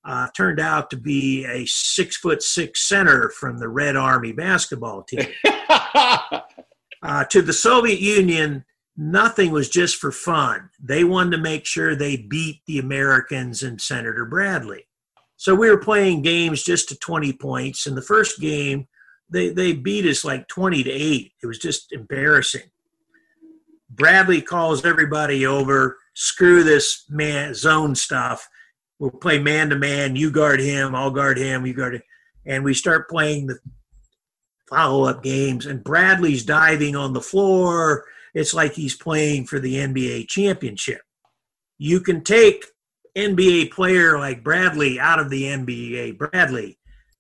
uh, 0.06 0.28
turned 0.36 0.60
out 0.60 0.90
to 0.92 0.98
be 0.98 1.46
a 1.46 1.66
six 1.66 2.18
foot 2.18 2.44
six 2.44 2.88
center 2.88 3.30
from 3.30 3.58
the 3.58 3.68
Red 3.68 3.96
Army 3.96 4.32
basketball 4.32 5.04
team. 5.04 5.28
uh, 5.70 7.24
to 7.30 7.42
the 7.42 7.54
Soviet 7.54 8.00
Union, 8.00 8.64
nothing 8.96 9.52
was 9.52 9.68
just 9.68 9.96
for 9.96 10.12
fun. 10.12 10.70
They 10.82 11.04
wanted 11.04 11.38
to 11.38 11.44
make 11.44 11.66
sure 11.66 11.96
they 11.96 12.18
beat 12.18 12.62
the 12.68 12.78
Americans 12.78 13.64
and 13.64 13.82
Senator 13.82 14.26
Bradley. 14.26 14.88
So 15.38 15.56
we 15.56 15.70
were 15.70 15.78
playing 15.78 16.22
games 16.22 16.64
just 16.64 16.88
to 16.90 16.98
20 16.98 17.34
points. 17.34 17.88
In 17.88 17.96
the 17.96 18.02
first 18.02 18.40
game, 18.40 18.88
they, 19.30 19.50
they 19.50 19.74
beat 19.74 20.06
us 20.06 20.24
like 20.24 20.48
20 20.48 20.84
to 20.84 20.92
8. 20.92 21.32
It 21.42 21.48
was 21.48 21.58
just 21.58 21.92
embarrassing. 21.92 22.70
Bradley 23.90 24.42
calls 24.42 24.86
everybody 24.86 25.46
over, 25.46 25.98
screw 26.14 26.64
this 26.64 27.06
man 27.10 27.54
zone 27.56 27.96
stuff 27.96 28.48
we'll 29.00 29.12
play 29.12 29.40
man 29.40 29.70
to 29.70 29.76
man. 29.76 30.16
You 30.16 30.32
guard 30.32 30.60
him, 30.60 30.96
I'll 30.96 31.12
guard 31.12 31.38
him. 31.38 31.66
You 31.66 31.74
guard 31.74 31.96
it, 31.96 32.04
and 32.46 32.64
we 32.64 32.74
start 32.74 33.10
playing 33.10 33.48
the 33.48 33.58
follow 34.70 35.06
up 35.06 35.24
games. 35.24 35.66
And 35.66 35.84
Bradley's 35.84 36.44
diving 36.44 36.96
on 36.96 37.14
the 37.14 37.22
floor. 37.22 38.06
It's 38.34 38.54
like 38.54 38.74
he's 38.74 38.96
playing 38.96 39.46
for 39.46 39.60
the 39.60 39.76
NBA 39.76 40.28
championship. 40.28 41.02
You 41.78 42.02
can 42.02 42.24
take 42.24 42.66
NBA 43.18 43.72
player 43.72 44.20
like 44.20 44.44
Bradley 44.44 45.00
out 45.00 45.20
of 45.20 45.30
the 45.30 45.44
NBA 45.44 46.18
Bradley, 46.18 46.78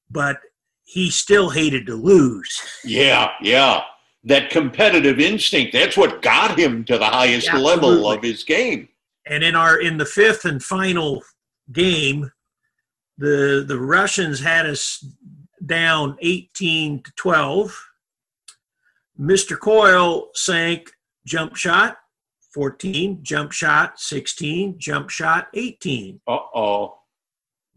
but 0.09 0.39
he 0.83 1.09
still 1.09 1.49
hated 1.49 1.85
to 1.87 1.95
lose. 1.95 2.61
Yeah, 2.85 3.31
yeah. 3.41 3.81
That 4.23 4.49
competitive 4.51 5.19
instinct, 5.19 5.73
that's 5.73 5.97
what 5.97 6.21
got 6.21 6.57
him 6.57 6.83
to 6.85 6.97
the 6.97 7.05
highest 7.05 7.47
Absolutely. 7.47 7.89
level 7.89 8.11
of 8.11 8.23
his 8.23 8.43
game. 8.43 8.89
And 9.27 9.43
in 9.43 9.55
our 9.55 9.79
in 9.79 9.97
the 9.97 10.05
fifth 10.05 10.45
and 10.45 10.61
final 10.61 11.23
game, 11.71 12.31
the 13.17 13.63
the 13.67 13.79
Russians 13.79 14.39
had 14.39 14.65
us 14.65 15.05
down 15.65 16.17
18 16.21 17.03
to 17.03 17.11
12. 17.15 17.89
Mr. 19.19 19.57
Coyle 19.57 20.29
sank 20.33 20.91
jump 21.25 21.55
shot 21.55 21.97
14, 22.53 23.19
jump 23.23 23.51
shot 23.51 23.99
16, 23.99 24.75
jump 24.77 25.09
shot 25.09 25.47
18. 25.53 26.21
Uh 26.27 26.37
oh. 26.53 26.99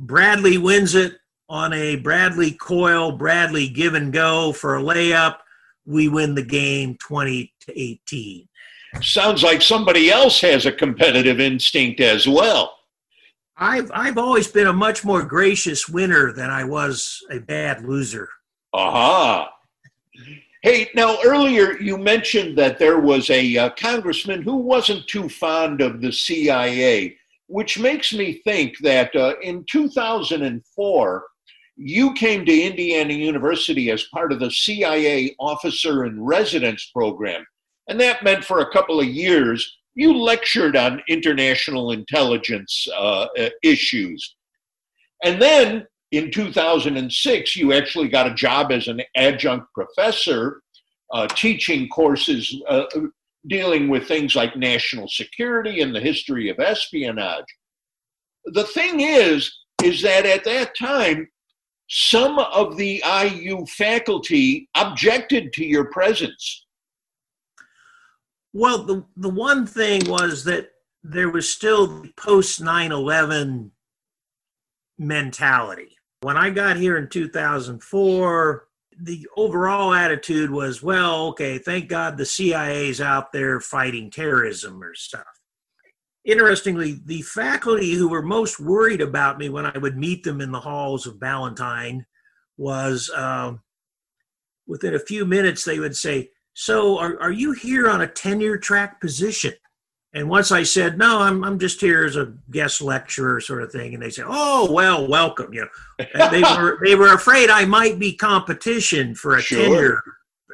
Bradley 0.01 0.59
wins 0.59 0.95
it 0.95 1.19
on 1.49 1.73
a 1.73 1.97
Bradley 1.97 2.53
Coyle, 2.53 3.13
Bradley 3.13 3.69
give 3.69 3.95
and 3.95 4.13
go 4.13 4.53
for 4.53 4.77
a 4.77 4.83
layup. 4.83 5.39
We 5.87 6.09
win 6.09 6.35
the 6.35 6.43
game 6.43 6.97
20 7.01 7.53
to 7.61 7.81
18. 7.81 8.49
Sounds 9.03 9.43
like 9.43 9.63
somebody 9.63 10.11
else 10.11 10.41
has 10.41 10.67
a 10.67 10.73
competitive 10.73 11.41
instinct 11.41 12.01
as 12.01 12.29
well. 12.29 12.78
I've 13.59 13.91
I've 13.93 14.19
always 14.19 14.49
been 14.49 14.69
a 14.69 14.73
much 14.73 15.05
more 15.05 15.23
gracious 15.23 15.89
winner 15.89 16.33
than 16.33 16.49
I 16.49 16.65
was 16.65 17.23
a 17.31 17.39
bad 17.41 17.85
loser. 17.85 18.29
Aha. 18.73 19.43
Uh-huh. 19.43 19.51
Hey, 20.63 20.89
now 20.95 21.19
earlier 21.25 21.81
you 21.81 21.99
mentioned 21.99 22.57
that 22.59 22.79
there 22.79 22.99
was 22.99 23.31
a 23.31 23.57
uh, 23.57 23.71
congressman 23.71 24.43
who 24.43 24.57
wasn't 24.57 25.07
too 25.07 25.29
fond 25.29 25.81
of 25.81 26.01
the 26.01 26.13
CIA, 26.13 27.17
which 27.47 27.79
makes 27.79 28.13
me 28.13 28.35
think 28.45 28.77
that 28.79 29.15
uh, 29.15 29.35
in 29.43 29.65
2004 29.71 31.25
you 31.77 32.13
came 32.15 32.45
to 32.45 32.61
Indiana 32.61 33.15
University 33.15 33.91
as 33.91 34.05
part 34.13 34.33
of 34.33 34.41
the 34.41 34.51
CIA 34.51 35.35
Officer 35.39 36.07
in 36.07 36.23
Residence 36.23 36.91
program. 36.93 37.47
And 37.89 38.01
that 38.01 38.25
meant 38.25 38.45
for 38.45 38.61
a 38.61 38.71
couple 38.73 39.01
of 39.01 39.07
years 39.07 39.78
you 39.99 40.17
lectured 40.17 40.77
on 40.77 41.03
international 41.09 41.91
intelligence 41.91 42.87
uh, 42.97 43.27
uh, 43.37 43.51
issues. 43.65 44.37
And 45.25 45.43
then 45.43 45.89
in 46.13 46.31
2006, 46.31 47.57
you 47.57 47.73
actually 47.73 48.09
got 48.09 48.31
a 48.31 48.35
job 48.35 48.71
as 48.71 48.87
an 48.87 49.03
adjunct 49.17 49.67
professor 49.75 50.63
uh, 51.13 51.27
teaching 51.27 51.89
courses 51.89 52.63
uh, 52.69 52.85
dealing 53.49 53.89
with 53.89 54.07
things 54.07 54.37
like 54.37 54.57
national 54.57 55.09
security 55.09 55.81
and 55.81 55.93
the 55.93 56.01
history 56.01 56.49
of 56.49 56.61
espionage. 56.61 57.53
The 58.45 58.65
thing 58.65 59.01
is, 59.01 59.53
is 59.83 60.01
that 60.03 60.25
at 60.25 60.45
that 60.45 60.77
time, 60.79 61.27
some 61.91 62.39
of 62.39 62.77
the 62.77 63.03
IU 63.05 63.67
faculty 63.67 64.69
objected 64.77 65.53
to 65.55 65.65
your 65.65 65.87
presence. 65.87 66.67
Well, 68.53 68.85
the 68.85 69.05
the 69.17 69.29
one 69.29 69.67
thing 69.67 70.09
was 70.09 70.45
that 70.45 70.71
there 71.03 71.31
was 71.31 71.51
still 71.51 72.05
post 72.17 72.61
9/11 72.61 73.71
mentality. 74.99 75.97
When 76.21 76.37
I 76.37 76.51
got 76.51 76.77
here 76.77 76.97
in 76.97 77.09
2004, 77.09 78.69
the 79.01 79.29
overall 79.37 79.95
attitude 79.95 80.51
was, 80.51 80.83
well, 80.83 81.29
okay, 81.29 81.59
thank 81.59 81.89
God 81.89 82.17
the 82.17 82.27
CIA's 82.27 83.01
out 83.01 83.33
there 83.33 83.61
fighting 83.61 84.11
terrorism 84.11 84.83
or 84.83 84.95
stuff. 84.95 85.27
Interestingly, 86.25 87.01
the 87.05 87.23
faculty 87.23 87.93
who 87.93 88.09
were 88.09 88.23
most 88.23 88.59
worried 88.59 89.01
about 89.01 89.39
me 89.39 89.49
when 89.49 89.65
I 89.65 89.79
would 89.79 89.97
meet 89.97 90.25
them 90.25 90.41
in 90.41 90.51
the 90.51 90.61
halls 90.61 91.07
of 91.07 91.21
Ballantine 91.21 92.05
was 92.57 93.09
um, 93.15 93.63
within 94.67 94.95
a 94.95 94.99
few 94.99 95.25
minutes, 95.25 95.65
they 95.65 95.79
would 95.79 95.97
say, 95.97 96.31
So, 96.61 96.99
are, 96.99 97.17
are 97.23 97.31
you 97.31 97.53
here 97.53 97.89
on 97.89 98.01
a 98.01 98.09
tenure 98.09 98.57
track 98.57 99.01
position? 99.01 99.53
And 100.13 100.29
once 100.29 100.51
I 100.51 100.65
said, 100.65 100.99
no, 100.99 101.21
I'm, 101.21 101.45
I'm 101.45 101.57
just 101.57 101.81
here 101.81 102.05
as 102.05 102.17
a 102.17 102.35
guest 102.51 102.83
lecturer 102.83 103.41
sort 103.41 103.63
of 103.63 103.71
thing. 103.71 103.95
And 103.95 104.03
they 104.03 104.11
said, 104.11 104.25
oh, 104.27 104.69
well, 104.73 105.07
welcome. 105.07 105.55
You 105.55 105.61
know, 105.61 106.07
and 106.15 106.35
they 106.35 106.43
were, 106.43 106.81
they 106.85 106.97
were 106.97 107.15
afraid 107.15 107.49
I 107.49 107.65
might 107.65 108.01
be 108.01 108.17
competition 108.17 109.15
for 109.15 109.37
a 109.37 109.41
sure. 109.41 109.63
tenure 109.63 110.03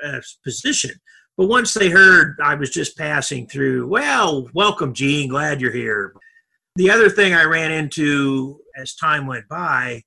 uh, 0.05 0.21
position. 0.45 0.91
But 1.39 1.47
once 1.47 1.73
they 1.73 1.89
heard 1.89 2.37
I 2.45 2.55
was 2.55 2.69
just 2.69 2.99
passing 2.99 3.47
through, 3.47 3.89
well, 3.89 4.47
welcome, 4.53 4.93
Gene. 4.93 5.31
Glad 5.31 5.63
you're 5.63 5.73
here. 5.73 6.13
The 6.77 6.91
other 6.91 7.09
thing 7.09 7.33
I 7.33 7.45
ran 7.45 7.73
into 7.73 8.61
as 8.77 8.95
time 8.95 9.27
went 9.27 9.49
by 9.49 10.03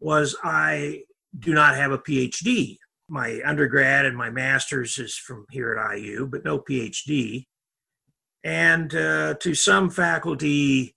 was 0.00 0.34
I 0.42 1.04
do 1.38 1.54
not 1.54 1.76
have 1.76 1.92
a 1.92 1.98
PhD. 1.98 2.78
My 3.12 3.42
undergrad 3.44 4.06
and 4.06 4.16
my 4.16 4.30
master's 4.30 4.96
is 4.98 5.14
from 5.14 5.44
here 5.50 5.74
at 5.76 5.98
IU, 5.98 6.26
but 6.26 6.46
no 6.46 6.58
PhD. 6.58 7.44
And 8.42 8.94
uh, 8.94 9.34
to 9.34 9.54
some 9.54 9.90
faculty, 9.90 10.96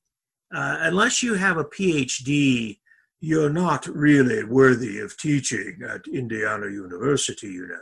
uh, 0.55 0.77
unless 0.79 1.21
you 1.21 1.33
have 1.33 1.57
a 1.57 1.65
PhD, 1.65 2.79
you're 3.19 3.49
not 3.49 3.85
really 3.87 4.45
worthy 4.45 4.99
of 4.99 5.17
teaching 5.17 5.79
at 5.85 6.07
Indiana 6.07 6.67
University, 6.67 7.47
you 7.47 7.67
know. 7.67 7.75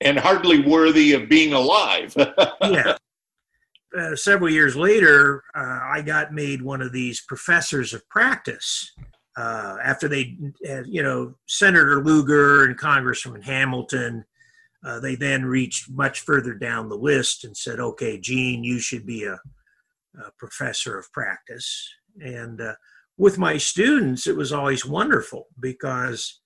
And 0.00 0.18
hardly 0.18 0.60
worthy 0.60 1.12
of 1.12 1.28
being 1.28 1.52
alive. 1.52 2.14
yeah. 2.62 2.96
Uh, 3.94 4.16
several 4.16 4.50
years 4.50 4.76
later, 4.76 5.44
uh, 5.54 5.80
I 5.92 6.00
got 6.00 6.32
made 6.32 6.62
one 6.62 6.80
of 6.80 6.92
these 6.92 7.20
professors 7.20 7.92
of 7.92 8.08
practice. 8.08 8.92
Uh, 9.38 9.76
after 9.84 10.08
they, 10.08 10.36
you 10.86 11.02
know, 11.02 11.34
Senator 11.46 12.02
Lugar 12.02 12.64
and 12.64 12.76
Congressman 12.76 13.42
Hamilton 13.42 14.24
uh, 14.84 15.00
they 15.00 15.16
then 15.16 15.44
reached 15.44 15.90
much 15.90 16.20
further 16.20 16.54
down 16.54 16.88
the 16.88 16.96
list 16.96 17.44
and 17.44 17.56
said, 17.56 17.80
okay, 17.80 18.18
Gene, 18.18 18.62
you 18.62 18.78
should 18.78 19.04
be 19.04 19.24
a, 19.24 19.34
a 19.34 20.30
professor 20.38 20.96
of 20.98 21.12
practice. 21.12 21.88
And 22.20 22.60
uh, 22.60 22.74
with 23.16 23.38
my 23.38 23.56
students, 23.56 24.26
it 24.26 24.36
was 24.36 24.52
always 24.52 24.86
wonderful 24.86 25.48
because 25.58 26.40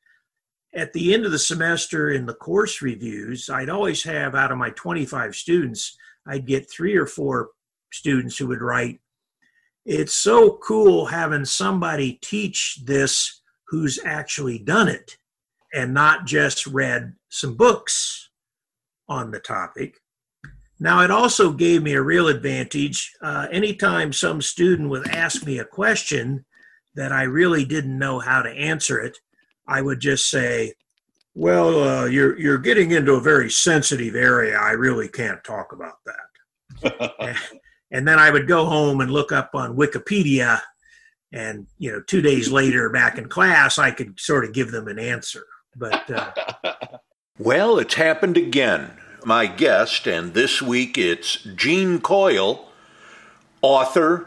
at 0.75 0.95
the 0.95 1.13
end 1.13 1.27
of 1.27 1.33
the 1.33 1.39
semester 1.39 2.11
in 2.11 2.25
the 2.25 2.35
course 2.35 2.81
reviews, 2.81 3.51
I'd 3.51 3.69
always 3.69 4.03
have 4.05 4.35
out 4.35 4.51
of 4.51 4.59
my 4.59 4.71
25 4.71 5.37
students, 5.37 5.97
I'd 6.27 6.47
get 6.47 6.71
three 6.71 6.97
or 6.97 7.07
four 7.07 7.51
students 7.93 8.39
who 8.39 8.47
would 8.47 8.63
write, 8.63 9.01
It's 9.85 10.14
so 10.14 10.59
cool 10.64 11.07
having 11.07 11.45
somebody 11.45 12.18
teach 12.23 12.81
this 12.85 13.42
who's 13.68 13.99
actually 14.05 14.59
done 14.59 14.88
it 14.88 15.16
and 15.75 15.95
not 15.95 16.27
just 16.27 16.66
read 16.66 17.14
some 17.31 17.57
books 17.57 18.31
on 19.09 19.31
the 19.31 19.40
topic. 19.40 19.99
Now, 20.79 21.03
it 21.03 21.11
also 21.11 21.53
gave 21.53 21.83
me 21.83 21.95
a 21.95 22.03
real 22.03 22.29
advantage. 22.29 23.12
Uh, 23.23 23.47
anytime 23.51 24.12
some 24.12 24.42
student 24.42 24.90
would 24.90 25.09
ask 25.09 25.47
me 25.47 25.59
a 25.59 25.64
question 25.64 26.45
that 26.95 27.12
I 27.12 27.23
really 27.23 27.64
didn't 27.64 27.99
know 27.99 28.18
how 28.18 28.42
to 28.42 28.51
answer 28.51 29.01
it, 29.01 29.16
I 29.66 29.81
would 29.81 30.01
just 30.01 30.29
say, 30.29 30.75
"Well, 31.35 31.83
uh, 31.83 32.05
you're 32.07 32.38
you're 32.38 32.59
getting 32.59 32.90
into 32.90 33.14
a 33.14 33.21
very 33.21 33.51
sensitive 33.51 34.16
area. 34.16 34.59
I 34.59 34.73
really 34.73 35.09
can't 35.09 35.42
talk 35.45 35.73
about 35.73 35.99
that." 36.05 37.37
and 37.93 38.09
then 38.09 38.19
I 38.19 38.31
would 38.31 38.49
go 38.49 38.65
home 38.65 39.01
and 39.01 39.11
look 39.11 39.31
up 39.31 39.51
on 39.55 39.77
Wikipedia, 39.77 40.63
and 41.31 41.67
you 41.79 41.93
know, 41.93 42.01
two 42.01 42.23
days 42.23 42.51
later, 42.51 42.89
back 42.89 43.19
in 43.19 43.29
class, 43.29 43.79
I 43.79 43.91
could 43.91 44.19
sort 44.19 44.45
of 44.45 44.55
give 44.55 44.73
them 44.73 44.89
an 44.89 44.99
answer. 44.99 45.45
But 45.77 46.11
uh, 46.11 46.33
well, 47.39 47.79
it's 47.79 47.95
happened 47.95 48.37
again. 48.37 48.93
My 49.25 49.47
guest, 49.47 50.09
and 50.09 50.35
this 50.35 50.61
week 50.61 50.99
it's 50.99 51.37
Gene 51.37 52.01
Coyle, 52.01 52.69
author, 53.61 54.27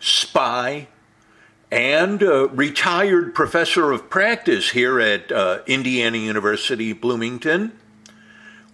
spy, 0.00 0.88
and 1.70 2.20
retired 2.20 3.34
professor 3.34 3.90
of 3.90 4.10
practice 4.10 4.70
here 4.70 5.00
at 5.00 5.32
uh, 5.32 5.60
Indiana 5.66 6.18
University 6.18 6.92
Bloomington. 6.92 7.78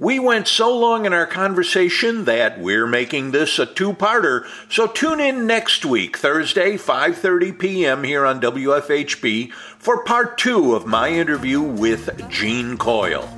We 0.01 0.19
went 0.19 0.49
so 0.49 0.75
long 0.75 1.05
in 1.05 1.13
our 1.13 1.27
conversation 1.27 2.25
that 2.25 2.59
we're 2.59 2.87
making 2.87 3.33
this 3.33 3.59
a 3.59 3.67
two-parter. 3.67 4.47
So 4.71 4.87
tune 4.87 5.21
in 5.21 5.47
next 5.47 5.85
week, 5.85 6.17
Thursday, 6.17 6.79
5:30 6.79 7.59
p.m. 7.59 8.05
here 8.05 8.25
on 8.25 8.41
WFHB 8.41 9.53
for 9.53 10.03
part 10.05 10.39
2 10.39 10.75
of 10.75 10.87
my 10.87 11.11
interview 11.11 11.61
with 11.61 12.31
Gene 12.31 12.79
Coyle. 12.79 13.29